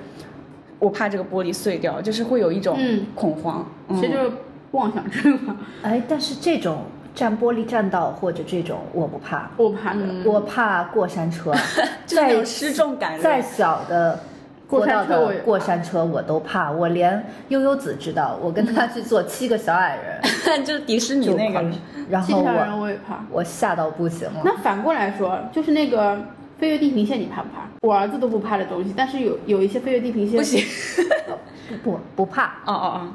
[0.79, 3.65] 我怕这个玻璃碎掉，就是会有一种嗯恐慌。
[3.89, 4.31] 嗯其实就是
[4.71, 6.83] 妄想症嘛，哎，但是这种
[7.13, 9.99] 站玻璃栈道或者这种我不怕，我怕的。
[10.01, 11.51] 嗯我怕过山车，
[12.07, 14.19] 就是那种再失重感，再小的
[14.67, 19.97] 过山车过山车我都怕，我连悠悠子知道，我跟他去坐七个小矮
[20.45, 21.63] 人， 就是迪士尼那个，
[22.09, 23.23] 然后我我也怕。
[23.29, 24.41] 我吓到不行了。
[24.43, 26.17] 那反过来说，就是那个
[26.57, 27.67] 飞跃地平线，你怕不怕？
[27.81, 30.65] 我儿子都不怕的东西，但是有有一些飞跃地平线不行。
[31.83, 33.07] 不不不怕，哦哦哦，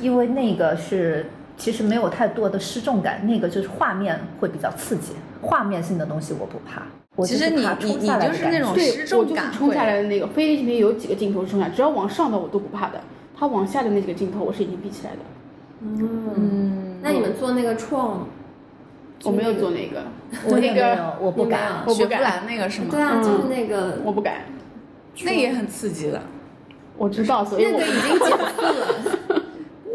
[0.00, 6.82] 因为那个是其实没有太多的失重感，那个就是画面会比较刺激，画面性的东西我不怕。
[7.14, 13.00] 我其实你你你就是那种感对，失重我就是感会冲下来的那个飞越地平线有几个镜头是冲下来，只要往上的我都不怕的，
[13.38, 15.18] 它往下的那几个镜头我是已经闭起来的。
[15.80, 18.26] 嗯，嗯，那你们做那个创，
[19.24, 20.04] 我没有做那个，
[20.48, 21.84] 我那个，我不敢。
[21.86, 22.88] 我不敢那个是吗？
[22.90, 24.44] 对啊，嗯就是那个，我不敢。
[25.24, 26.22] 那也很刺激的。
[26.96, 29.42] 我知道，所以我那个已经减速了。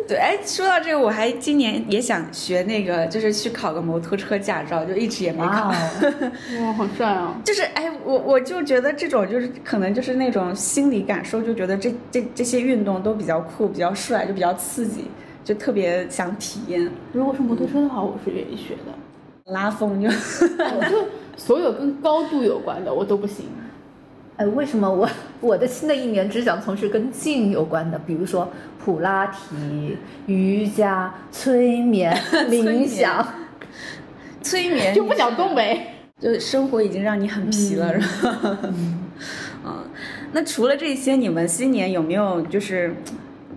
[0.08, 5.68] 对，哎，说到这个，我还今年也想学那个，就是去考个摩托车驾照，就一直也没考。
[6.62, 7.36] 哇好帅啊！
[7.44, 15.06] 就是哎，我我就觉得这种就是可能就是那种心理感受，就觉得这这这些运动都比较酷、比较帅，就比较刺激，
[15.44, 16.90] 就特别想体验。
[17.12, 19.52] 如果是摩托车的话，我是愿意学的。
[19.52, 21.06] 拉风就我就
[21.38, 23.46] 所有跟高度有关的我都不行。
[24.38, 25.10] 哎，为什么我
[25.42, 28.48] 我的新的一年只想从事跟静有关的，比如说
[28.84, 32.16] 普拉提、瑜伽、催眠、
[32.50, 33.28] 冥想。
[34.42, 35.96] 催眠， 就不想动呗。
[36.20, 38.58] 就生活已经让你很疲了，是吧？
[38.64, 39.84] 嗯，
[40.32, 42.96] 那除了这些，你们新年有没有就是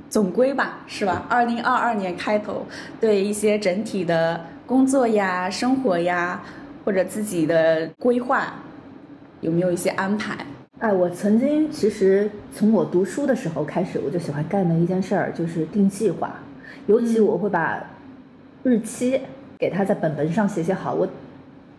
[0.09, 1.24] 总归吧，是吧？
[1.28, 2.66] 二零二二年开头，
[3.01, 6.43] 对一些整体的工作呀、生活呀，
[6.85, 8.53] 或者自己的规划，
[9.41, 10.37] 有没有一些安排？
[10.81, 16.37] 哎，我曾经其实从我读书的时候开始，我就喜欢干的一件事儿就是定计划，
[16.87, 17.85] 尤其我会把
[18.62, 19.20] 日期
[19.59, 21.07] 给它在本本上写写好，我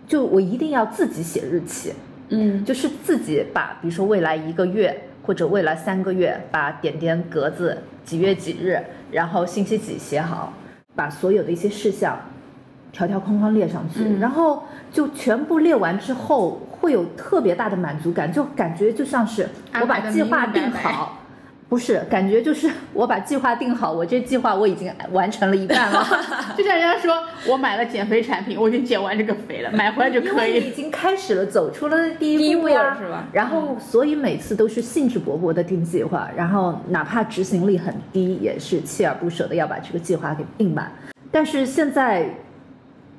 [0.07, 1.93] 就我一定要自己写日期，
[2.29, 2.63] 嗯。
[2.63, 7.75] 就是自己把比如说未来一个月或者未来三个月，把点点格子
[8.05, 8.79] 几月几日，
[9.09, 10.53] 然后星期几写好，
[10.95, 12.19] 把所有的一些事项
[12.91, 14.19] 条条框框列上去，嗯。
[14.19, 19.47] 然后就全部列完之后，会有特别大的满足感，就感觉就像是
[19.79, 21.19] 我把计划定好。
[21.69, 26.05] 不是，感觉就是 我把计划定好，我这计划我已经完成了一半了，
[26.57, 27.15] 就像人家说，
[27.47, 30.71] 我买了减肥产品，我已经减完这个肥了，买回来就可因为你已。
[30.71, 40.91] 经开始了，走出了第第一步呀，了是吧然后，所以每次都是兴致勃勃的定计划，然后哪怕执行力很低，也是锲而不舍的要把这个计划给定满。
[41.31, 42.25] 但是现在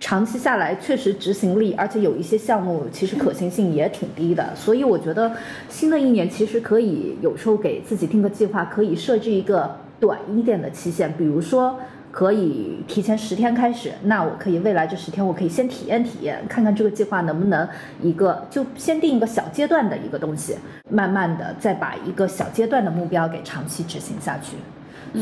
[0.02, 5.30] 长期下来，确实执行力，而且有一些项目其实可行性也挺低的，所以我觉得
[5.68, 11.78] 新的一年其实可以有时候给自己定个计划，可以设置一个短一点的期限，比如说。
[12.10, 17.66] 可以提前十天开始，那我可以未来这十天，我可以先体验体验，看看这个计划能不能
[18.02, 20.54] 一个就先定一个小阶段的一个东西，
[20.90, 24.56] 慢慢的再把一个小阶段的目标给长期执行下去。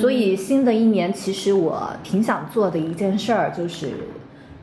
[0.00, 3.90] 所以新的一年，其实我挺想做的一件事儿就是，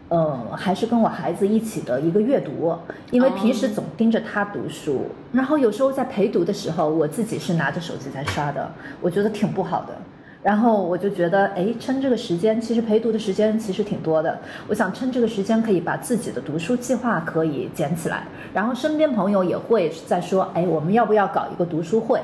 [0.09, 2.73] 嗯，还是跟我孩子一起的一个阅读，
[3.11, 5.01] 因为平时总盯着他读书，
[5.33, 9.93] 然后有时候在陪读的时候，我自己是拿着手机在刷的，我觉得挺不好的。
[10.43, 14.39] 然后我就觉得，哎，趁这个时间，其实陪读的时间其实挺多的。
[14.69, 18.23] 我想趁这个时间，可以把自己的读书计划可以捡起来。
[18.53, 22.21] 然后身边朋友也会在说，哎，我们要不要搞一个读书会？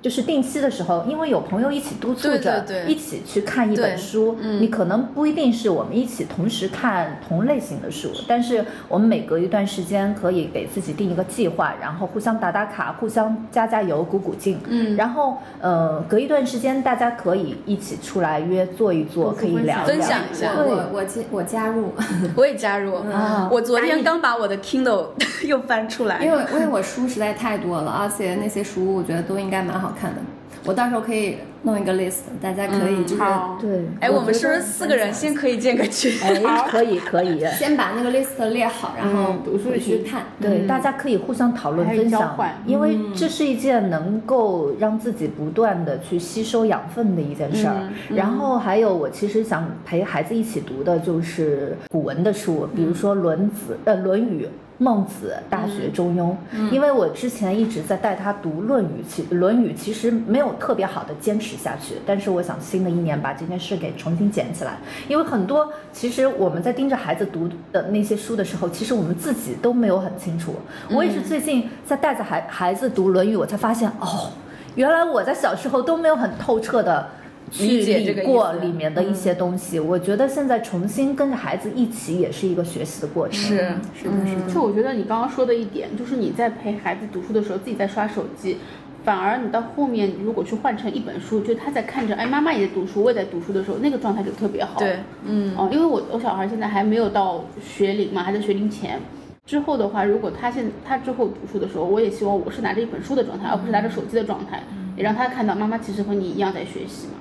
[0.00, 14.58] 就是定期的时候，因为有朋友一起督促着，对对一起去看一本书，嗯你可能不一定是我们一起同时看同类型的书，但是我们每隔一段时间可以给自己定一个计划，然后互相打打卡，互相加加油、鼓鼓劲。
[14.68, 21.92] 嗯然后呃，隔一段时间大家可以一起出来约坐一坐，可以聊聊分享一下我我我加我加入，
[22.36, 22.94] 我也加入。
[22.94, 25.08] 啊我昨天刚把我的 Kindle
[25.44, 30.20] 又翻出来，因为因为我书实在太多了，而且那些书我觉得都应该蛮好看的。
[30.64, 36.12] 我到时候可以弄一个 list，大家可以就是好，对，哎，我们是不是四个人先可以建个群？
[36.20, 37.46] 哎，可以可以。
[37.52, 40.24] 先把那个 list 列好，然后嗯读书回去群看。
[40.40, 42.36] 对，嗯大家可以互相讨论分享，
[42.66, 47.76] 因为这是一件能够让自己不断的去吸收养分的一件事儿。
[48.10, 54.44] 嗯然后还有，我其实想陪孩子一起读的就是古文的书，比如说《论子》呃《论语》。
[54.78, 56.34] 孟子、大学、中庸，
[56.72, 70.54] 因为我之前一直在带他读《论语》，其《论语》其实没有特别好的坚持下去，但是我想新的一年把这件事给重新捡起来，因为很多其实我们在盯着孩子读的那些书的时候，其实我们自己都没有很清楚。
[70.90, 74.30] 我也是最近在带着孩孩子读《论语》，我才发现哦，
[74.76, 77.08] 原来我在小时候都没有很透彻的。
[77.50, 83.38] 去理解这个过里面的一些东西，我觉得现在重新跟着孩子一起，也是一个学习的过程。
[83.38, 83.56] 是，
[83.94, 84.52] 是的，是的。
[84.52, 88.56] 就我觉得你刚刚说的一点，就是你在陪孩子读书的时候，自己在刷手机，
[89.04, 94.78] 反而你到后面如果去换成一本书，就他在看着，哎，妈妈也在读书，我也在读书的时候，那个状态就特别好。
[94.78, 99.00] 对，嗯，哦，因为我我小孩现在还没有到学龄嘛，还在学龄前。
[99.46, 104.62] 之后的话，如果他现他之后读书的时候，我也希望我是拿着一本书的状态，而不是拿着手机的状态，
[104.94, 107.14] 也让他看到妈妈其实和你一样在学习嘛。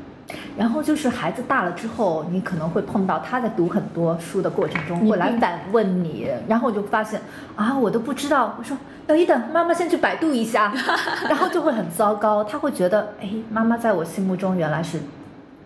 [0.58, 7.22] 然后就是孩子大了之后，你可能会碰到他在读很多书的过程中你会来反问你，然后我就发现
[7.56, 8.56] 啊，我都不知道。
[8.58, 10.74] 我说等一等，妈妈先去百度一下，
[11.30, 12.44] 然后就会很糟糕。
[12.44, 15.00] 他会觉得，哎，妈妈在我心目中原来是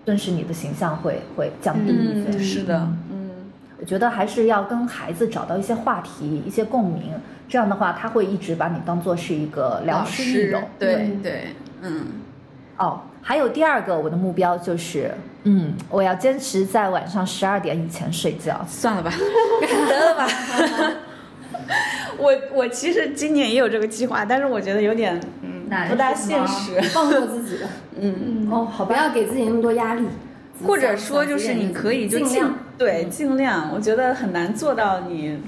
[0.06, 2.30] 顿时你的形象会会降低一些。
[2.30, 3.30] 嗯，是的，嗯，
[3.80, 7.14] 我觉得还是要跟孩子找到一些话题、一些共鸣，
[7.50, 10.60] 这样的话他会一直把你当做是一个良老师益友。
[10.78, 12.06] 对对，嗯，
[12.78, 15.12] 哦，还有第二个我的目标就是，
[15.44, 18.66] 嗯，我要坚持在晚上十二点以前睡觉。
[18.68, 19.14] 算了吧，
[19.88, 20.28] 得了吧。
[22.18, 27.60] 我我其实今年也有这个计划，但是我觉得有点嗯不大现实，放过自己，
[28.00, 28.16] 嗯。
[28.48, 30.06] 嗯，哦，好吧不要给自己那么多压力。
[30.64, 32.44] 或者说就是你可以就尽
[32.78, 35.40] 对尽量，我觉得很难做到你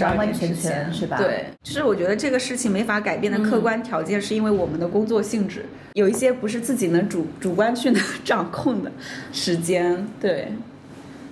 [0.00, 8.90] 完完全点之前全是吧对，就是我觉得这个事情没法改变的客观条件，是因为我们的工作性质有一些不是自己能主主观去能 掌控的
[9.32, 10.48] 时间，对，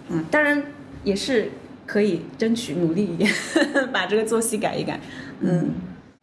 [0.08, 0.62] 嗯，当然
[1.04, 1.50] 也是
[1.86, 3.30] 可以争取努力一点，
[3.92, 5.00] 把这个作息改一改，
[5.40, 5.70] 嗯，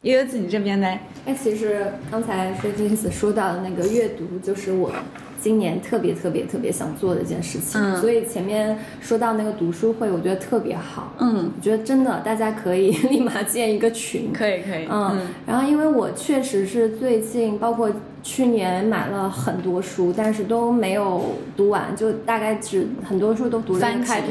[0.02, 0.86] 悠悠子你这边呢？
[1.26, 4.92] 哎，其实刚才 e d i s 说到的那个阅读，就是我
[5.40, 7.80] 今年特别特别特别想做的一件事情。
[7.80, 11.12] 嗯所以前面说到那个读书会，我觉得特别好。
[11.18, 14.32] 嗯，我觉得真的大家可以 立马建一个群。
[14.32, 17.90] 可以可以，嗯，然后因为我确实是最近，包括
[18.22, 24.28] 去年买了很多书，但是都没有读完，就大概只很多书都读了三开头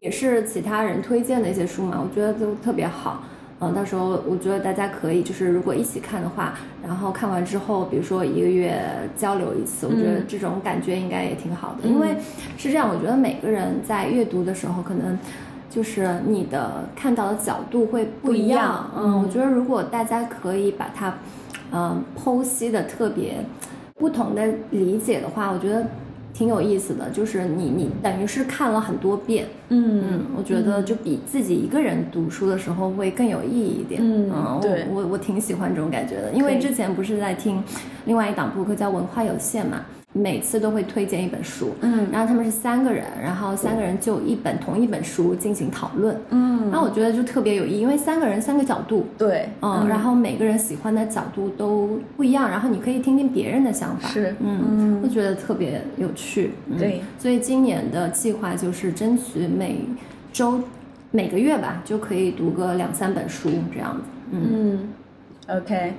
[0.00, 3.22] 也是其他人推荐的一些书嘛，我觉得都特别好。
[3.60, 6.54] 嗯，到时候我觉得大家可以，就是如果一起看的话，
[6.86, 8.80] 然后看完之后，比如说一个月
[9.16, 10.24] 交流一次，我觉得嗯。
[10.28, 11.88] 这种感觉应该也挺好的。
[11.88, 12.16] 因为
[12.56, 15.18] 是这样，我觉得每个人在阅读的时候，可能
[15.68, 18.90] 就是你的看到的角度会不一不一样。
[18.96, 21.12] 嗯，我觉得如果大家可以把它，
[21.72, 23.44] 嗯，剖析的特别
[23.96, 25.84] 不同的理解的话，我觉得
[26.32, 27.08] 挺有意思的。
[27.10, 34.00] 就是你你等于是看了很多遍，嗯嗯，我觉得就比自己一个人读书的时候会更有意义一点。
[34.02, 37.62] 嗯我对我我挺喜欢这种感觉的，因为之前不是在听
[38.06, 39.84] 另外一档播客叫《文化有限》嘛，
[40.18, 42.08] 每次都会推荐一本书，嗯。
[42.10, 49.06] 然后他们是三个人，然后三个人就一本同一本书进行讨论，嗯，然后我觉得就特别有意义，因为三个人三个角度。
[49.16, 54.34] 对，嗯，然后每个人喜欢的角度都不一样，然后你可以听听别人的想法，是。
[54.40, 56.76] 嗯，我觉得特别有趣，嗯。
[56.76, 59.80] 对，所以今年的计划就是争取每
[60.32, 60.60] 周、
[61.10, 64.02] 每个月吧，就可以读个两三本书这样子，
[64.32, 64.88] 嗯，
[65.46, 65.92] 嗯，OK，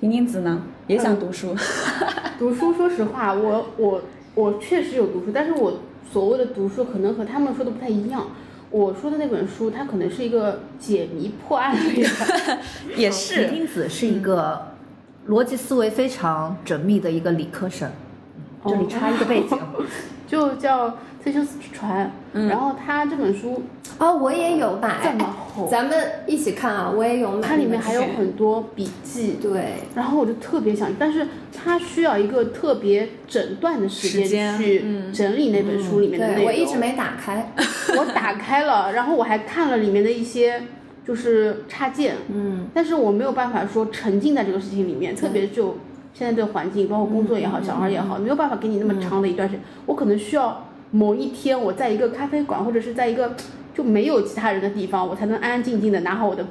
[0.00, 1.54] 婷婷子呢也想读书，
[2.36, 4.02] 读书，说实话，我我
[4.34, 5.78] 我确实有读书，但是我
[6.12, 8.26] 所谓的读书可能和他们说的不太一样。
[8.72, 12.08] 我说的那本书，它可能是一个解谜破案类的，
[12.96, 14.60] 也婷是，婷子是一个
[15.28, 17.90] 逻辑思维非常缜密的一个理科生。
[18.64, 19.56] 这里插一个背景，
[20.30, 20.88] 就叫
[21.22, 22.10] 《崔修斯之船》。
[22.48, 23.60] 然后他这本书
[23.98, 25.66] 哦，我也有买，这么厚。
[25.66, 25.92] 咱们
[26.26, 35.12] 一起看啊，我也有买，它里面还有很多笔记，对，然后我就特别想，但是它需要一个特别整段的时时间去嗯。
[35.12, 36.44] 整理那本书里面的内容。
[36.44, 37.52] 对我一直没打开，
[37.98, 40.62] 我打开了，然后我还看了里面的一些
[41.04, 45.76] 就是插件，嗯，但是我没有办法说沉浸在这个事情里面，特别就
[46.12, 53.34] 现在这个环境，包括工作也好，小孩也好，没有办法给你那么长的一段时间，我可能需要某一天我在一个咖啡馆或者是在一个
[53.74, 56.44] 就没有其他人的地方，我才能安安静静的拿好我的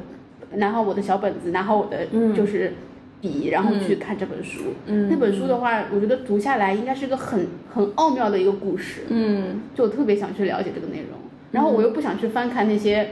[0.54, 2.74] 拿好我的小本子，拿好我的就是
[3.22, 4.62] 笔，然后去看这本书。
[4.86, 9.02] 嗯那本书的话，我觉得读下来应该是个很很奥妙的一个故事。
[9.10, 9.62] 嗯。
[9.76, 11.20] 就我特别想去了解这个内容，
[11.52, 13.12] 然后我又不想去翻看那些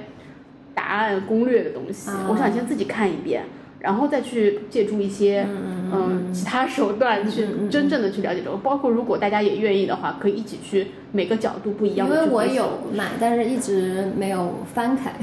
[0.73, 2.27] 答案攻略的东西，啊。
[2.29, 3.43] 我想先自己看一遍，
[3.79, 5.45] 然后再去借助一些
[5.91, 8.57] 嗯其他手段去真正的去了解这个。
[8.57, 12.13] 包括如果大家也愿意的话，可以一起去每个角度不一样因。
[12.13, 15.13] 为我有买，但是一直没有翻开，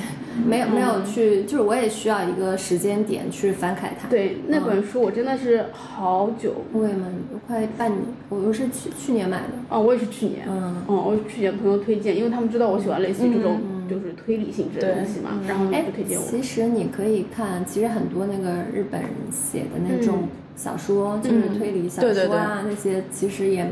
[0.47, 7.13] 没有没有去，就是我也需要一个时间点去翻开它。，对那本书，我真的是好久我也蛮
[7.47, 9.53] 快半年，我我是去去年买的。
[9.69, 16.25] 哦，我也是去年，嗯嗯，我去年朋友推荐，因为他们知道我喜欢类似于这种就是推理性质的东西嘛，然后哎就推荐我。
[16.27, 23.71] 其实你可以看，其实很多那个日本人写的那种小说，就是推理小说啊，那些其实也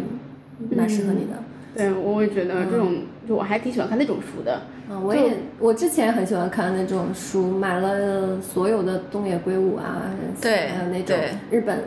[0.70, 1.42] 蛮适合你的。
[1.74, 2.96] 对，我也觉得这种，
[3.28, 4.62] 就我还挺喜欢看那种书的。
[4.90, 11.16] 嗯，我也我之前很喜欢看那种书，买了所有的东野圭吾啊，对还有那种
[11.50, 11.84] 日本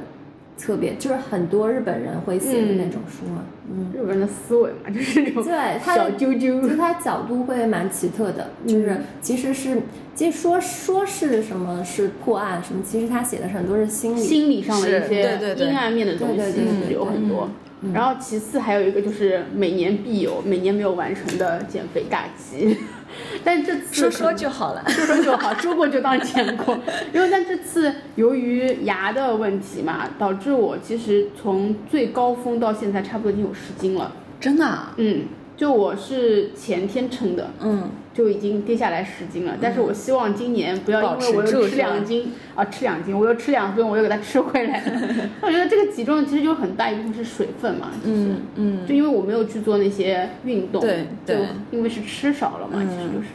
[0.58, 6.62] 特别就是很多日本人会写的那种书嘛，嗯，日本人的思维嘛，就是那种对他小啾啾。
[6.62, 9.82] 就他角度会蛮奇特的，就是其实是
[10.16, 17.50] 其实说说是什么是破案什么，其实他写的很多是心理，心理上的一些对对阴暗面的东西有很多。
[17.94, 22.78] 然后其次还有一个就是每年必有、每年没有完成的减肥大计，
[23.44, 24.84] 但这次说说就好了。
[24.90, 26.78] 说说就好，说过就当见过。
[27.14, 34.12] 因为但这次由于牙的问题嘛，导致我其实从最高峰到现在差不多已经有十斤了。
[34.40, 34.94] 真的、啊？
[34.98, 39.58] 嗯，就我是前天称的，嗯，就已经跌下来十斤了。
[39.62, 45.02] 但是我希望今年不要因为我又吃两斤啊，吃两斤，我又吃两顿，我又给它吃回来了。
[45.42, 48.16] 我觉得这个体重其实就很大一部分是水分嘛，就是。
[48.16, 53.28] 嗯嗯，就因为我没有去做那些运动，对对就因为是吃少了嘛，其实就是。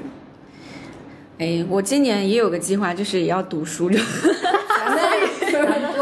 [1.39, 3.91] 哎，我今年也有个计划，就是也要读书，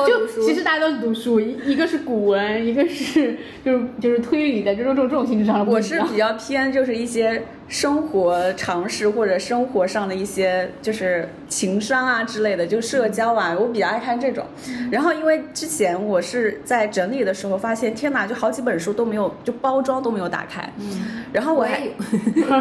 [0.07, 5.71] 就就其实大家都是读书，一一个是古文，一个是就是就是推理的，就是这种这种性质上的。
[5.71, 14.45] 我是比较偏就是一些生活常识或者生活上的一些就是情商啊之类的，就社交啊，我比较爱看这种。
[14.91, 20.69] 然后因为之前我是在整理的时候发现，天哪，就好几本书都没有，就包装都没有打开。
[21.33, 21.81] 然后我还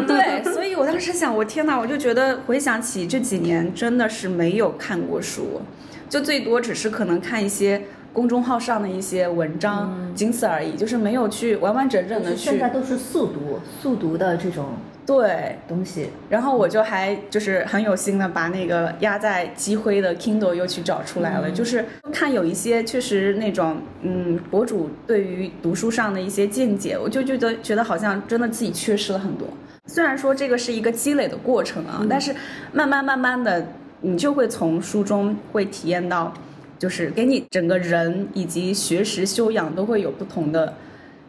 [0.06, 5.62] 对，所以我当时想，我天哪，我就觉得回想起这几年真的是没有看过书，
[6.08, 7.82] 就最多只是可能看一些。
[8.10, 12.38] 公众号上的一些文章，仅此而已，就是没有去完完整整的去。
[12.38, 14.70] 现在都是速读，速读的这种
[15.06, 16.08] 对，东西。
[16.28, 29.46] 然后我就还就是很有心的把那个压在积灰的 Kindle 又去找出来了，就是看有一些确实那种嗯博主对于读书上的一些见解，我就觉得觉得好像真的自己缺失了很多。
[29.86, 32.34] 虽然说这个是一个积累的过程啊，但是
[32.72, 33.64] 慢慢慢慢的，
[34.00, 36.32] 你就会从书中会体验到。
[36.78, 40.72] 就是给你整个人以及学识修养都会有不同的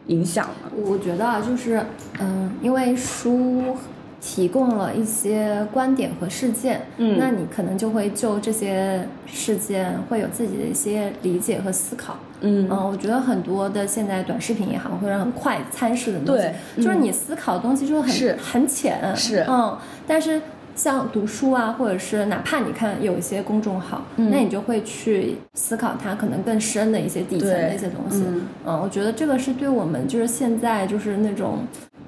[0.05, 0.69] 影响嘛。
[0.85, 1.83] 我觉得啊，就是
[2.19, 3.75] 嗯，因为书
[4.21, 12.15] 提供了一些观点和事件，嗯那你可能就会就这些事件会有自己的一些理解和思考。
[12.41, 16.43] 嗯我觉得很多的现在短视频也好，或者很快餐式的东西，
[16.75, 20.39] 对就是你思考的东西就是很是很浅，是嗯，但是。
[20.79, 24.29] 像读书啊，或者是哪怕你看有一些公众号，嗯。
[24.31, 28.23] 那你就会去思考它可能更深的一些底层的一些东西。
[28.25, 31.57] 嗯嗯，我觉得这个是对我们就是现在就是那种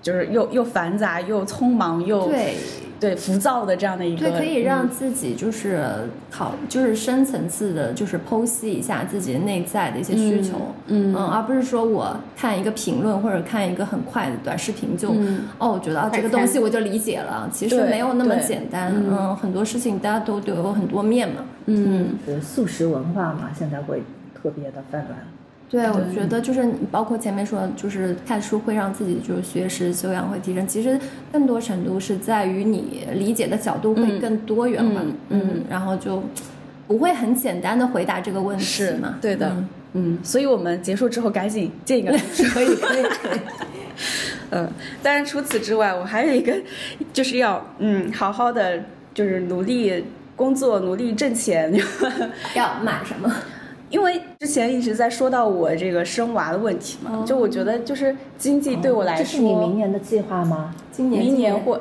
[0.01, 2.55] 就是又又繁杂又匆忙又对
[3.01, 5.83] 对浮躁的这样的一个，对，可以让自己就是
[6.29, 10.51] 考，就是深层次的，就是剖析一下自己内在的一些需求，
[10.85, 19.35] 嗯而不是说我看一个评论或者看一个很快的短视频就、嗯哦，我觉得啊这个东西我就理解了，其实没有那么简单，嗯。
[19.35, 22.09] 很多事情大家都都有很多面嘛，嗯。
[22.27, 24.03] 呃素食文化嘛，现在会
[24.39, 25.17] 特别的泛滥。
[25.71, 30.99] 对，我觉得就是包括前面说的，就是看书会让自己就是学识修养会提升，其实
[31.31, 36.21] 更多程度是在于你理解的角度会更多元化，嗯嗯然后就
[36.89, 42.11] 不会很简单的回答这个问题是嘛，对的嗯嗯，所以我们结束之后赶紧建一个
[42.53, 43.39] 可以可以可 以，
[44.49, 44.69] 嗯，
[45.01, 46.53] 当然除此之外，我还有一个
[47.13, 48.77] 就是要嗯好好的
[49.13, 50.03] 就是努力
[50.35, 51.73] 工作，努力挣钱。
[52.55, 53.33] 要买什么？
[53.91, 60.73] 因为之前一直在说到我这个生娃的问题嘛，哦就我觉得就是经济对我来说，这是你明年的计划吗？
[60.91, 61.79] 今年明年或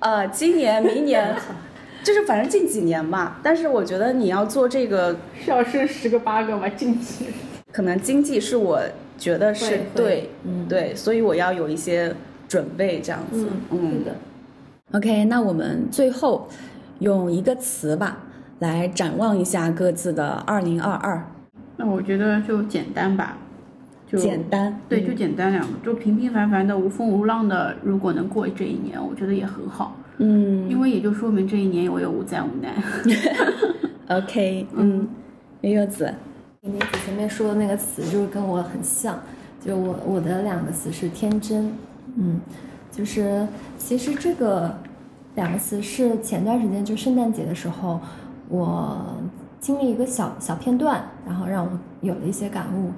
[0.00, 1.34] 呃今年明年，
[2.02, 3.38] 就是反正近几年吧。
[3.42, 6.68] 但是我觉得你要做这个，是要生十个八个吗？
[6.70, 7.26] 近期
[7.72, 8.82] 可能经济是我
[9.16, 12.14] 觉得是对，嗯对，所以我要有一些
[12.48, 13.48] 准备这样子。
[13.70, 14.16] 嗯，对的。
[14.98, 16.48] OK，那我们最后
[16.98, 18.18] 用一个词吧，
[18.58, 21.24] 来展望一下各自的二零二二。
[21.82, 23.36] 那我觉得就简单吧，
[24.06, 27.74] 就简单，对，就简单两个，就平平凡凡的、无风无浪的。
[27.82, 32.72] 如果能过这一年，我觉得也很好，嗯因为也就说明这一年我有无灾无难。
[34.16, 35.08] OK，嗯，
[35.62, 36.14] 悠悠子，
[36.60, 39.18] 你前面说的那个词就是跟我很像，
[39.60, 41.72] 就我我的两个词是天真，
[42.16, 42.40] 嗯，
[42.92, 43.44] 就是
[43.76, 44.72] 其实这个
[45.34, 48.00] 两个词是前段时间就圣诞节的时候，
[48.48, 49.04] 我
[49.62, 52.90] 经历一个小小片段，然后让我有了一些感悟，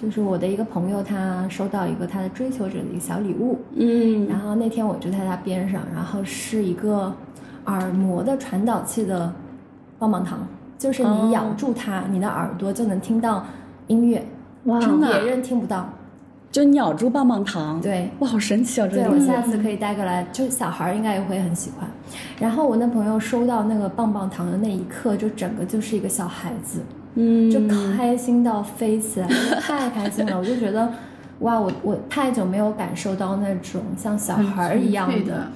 [0.00, 4.28] 就是我的一个朋友他收到一个他的追求者的一个小礼物，嗯。
[4.28, 7.12] 然后那天我就在他边上，然后是一个
[7.64, 9.32] 耳膜的传导器的
[9.98, 10.46] 棒棒糖，
[10.78, 11.22] 就是哦。
[11.24, 13.44] 你咬住它，你的耳朵就能听到
[13.88, 14.24] 音乐，
[14.66, 14.78] 哇。
[14.78, 15.88] 别人听不到。
[16.52, 18.86] 就鸟珠棒棒糖，对哇，好神奇啊！
[18.86, 21.88] 这对，我下次可以带过来，就小孩儿应该也会很喜欢。
[22.38, 26.80] 然后我那朋友收到那个棒棒糖的那一刻，就整个就是一个小孩子，
[27.14, 27.58] 嗯，就
[27.96, 29.26] 开心到飞起来，
[29.62, 30.38] 太开心了。
[30.38, 30.92] 我就觉得，
[31.38, 35.48] 哇，我我太久没有感受到那种像小孩儿一样的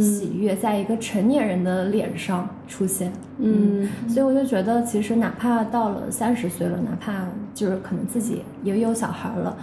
[0.00, 3.12] 喜悦，在一个成年人的脸上出现。
[3.40, 9.56] 嗯所以我就觉得，其实哪怕到了三十岁了，哪怕就是可能自己也有小孩了，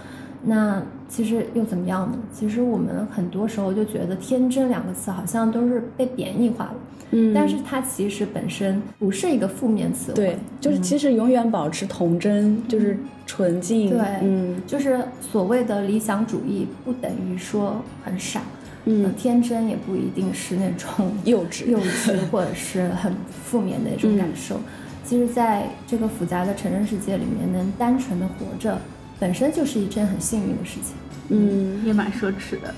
[0.48, 2.16] 那其实又怎么样呢？
[2.32, 6.74] 其实我们很多时候就觉得“天真”两个词好像都是被贬义化了，
[7.10, 10.14] 嗯，但是它其实本身不是一个负面词汇。
[10.14, 14.62] 对，就是其实永远保持童真，就是纯净，对嗯。
[14.68, 18.38] 就是所谓的理想主义，不等于说很傻，
[18.84, 23.12] 呃嗯，天真也不一定是那种幼稚， 幼稚或者是很
[23.44, 24.60] 负面的一种感受。
[25.04, 28.76] 其实，在这个复杂的成人世界里面，能单纯的活着，
[29.18, 30.94] 本身就是一件很幸运的事情。
[31.28, 32.72] 嗯也蛮奢侈的。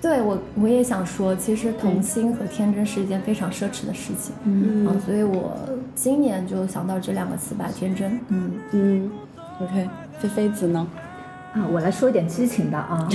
[0.00, 4.34] 对我，我也想说，其实童心和天真是一件非常奢侈的事情。
[4.44, 5.56] 嗯啊，所以我
[5.94, 8.18] 今年就想到这两个词吧，天真。
[8.28, 9.10] 嗯，嗯
[9.60, 10.86] ，OK，菲菲子呢？
[11.52, 13.06] 啊，我来说一点激情的啊，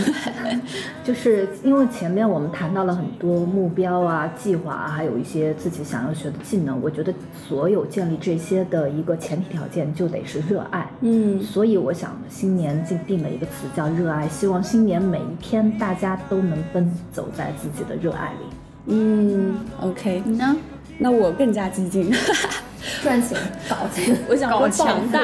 [1.04, 6.80] 就是因为前面我们谈到了很多目标啊、计划啊，还有一些自己想要学的技能。
[6.82, 7.12] 我觉得
[7.48, 10.88] 所有建立这些的一个前提条件就得是热爱。
[11.02, 18.46] 嗯所以我想新年定定了一个词叫热爱，希望新年每一天大家都能奔走在自己的热爱里。
[18.86, 20.56] 嗯，OK，你呢？
[21.00, 22.12] 那我更加激进，
[23.02, 24.16] 赚钱搞钱。
[24.30, 25.20] 我想搞强强大，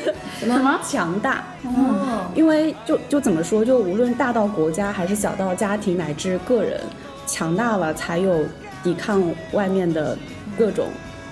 [0.48, 0.80] 什么？
[0.82, 1.44] 强大。
[1.64, 6.80] 哦，因为就就怎么说，就无论大到国家，还是小到家庭乃至个人，
[7.26, 8.44] 强大了才有
[8.82, 9.22] 抵抗
[9.52, 10.16] 外面的
[10.58, 10.86] 各种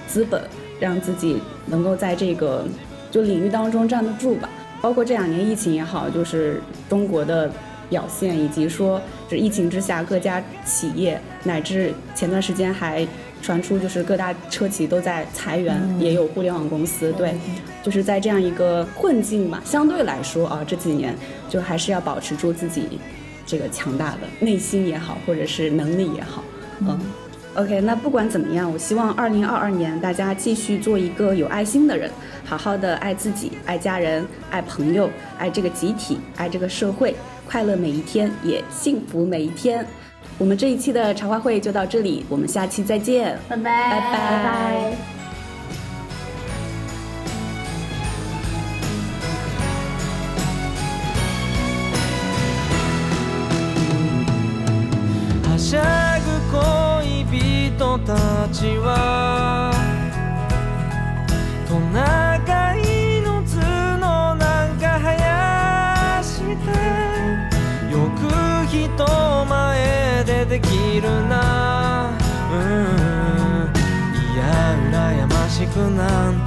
[0.07, 0.43] 资本，
[0.79, 2.65] 让自己能够在这个
[3.11, 4.49] 就领域当中站得住吧。
[4.81, 7.51] 包括这两年疫情也好，就是中国的
[7.89, 13.07] 表现，以及说这疫情之下各家企业乃至前段时间还
[13.43, 17.35] 传出就是各大车企都在裁员，也有互联网公司对。
[17.89, 21.15] 就是在这样一个困境嘛，相对来说啊，这几年
[21.49, 23.01] 就还是要保持住自己
[23.47, 26.45] 这个强大的内心也好，或者是能力也好，
[26.81, 27.01] 嗯。
[27.55, 32.11] OK，那不管怎么样，我希望二零二二年大家继续做一个有爱心的人，
[32.45, 35.09] 好好的爱自己、爱家人、爱朋友、
[35.39, 37.17] 爱这个集体、爱这个社会，
[37.49, 39.85] 快乐每一天，也幸福每一天。
[40.37, 45.18] 我们这一期的茶话会就到这里，我们下期再见，拜拜拜拜
[75.78, 76.47] なん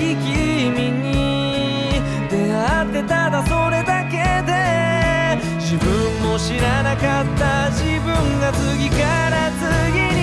[0.00, 5.86] の時君に出会ってただそれだけで自分
[6.22, 8.96] も知らなかった自分が次か
[9.30, 10.20] ら次に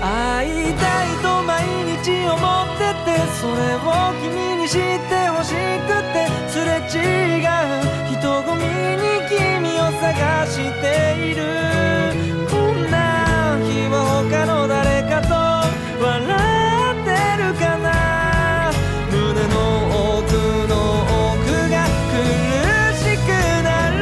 [0.00, 1.66] 会いたいと毎
[2.02, 3.78] 日思っててそれを
[4.22, 7.48] 君に知ってほしくてすれ違う
[8.10, 11.48] 人混みに君を探している。
[13.88, 15.32] 君他の誰かと
[16.04, 16.12] 笑
[16.92, 17.10] って
[17.40, 18.70] るかな？
[19.10, 19.16] 胸
[19.48, 19.56] の
[20.20, 20.28] 奥
[20.68, 20.72] の
[21.32, 22.20] 奥が苦
[23.00, 23.32] しく
[23.64, 23.96] なる。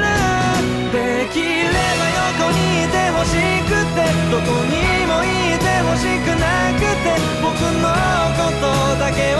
[0.91, 0.99] で
[1.31, 2.03] きれば
[2.35, 3.31] 横にいてほし
[3.63, 4.75] くてどこに
[5.07, 7.47] もいてほしくなくて僕
[7.79, 7.87] の
[8.35, 8.67] こと
[8.99, 9.39] だけを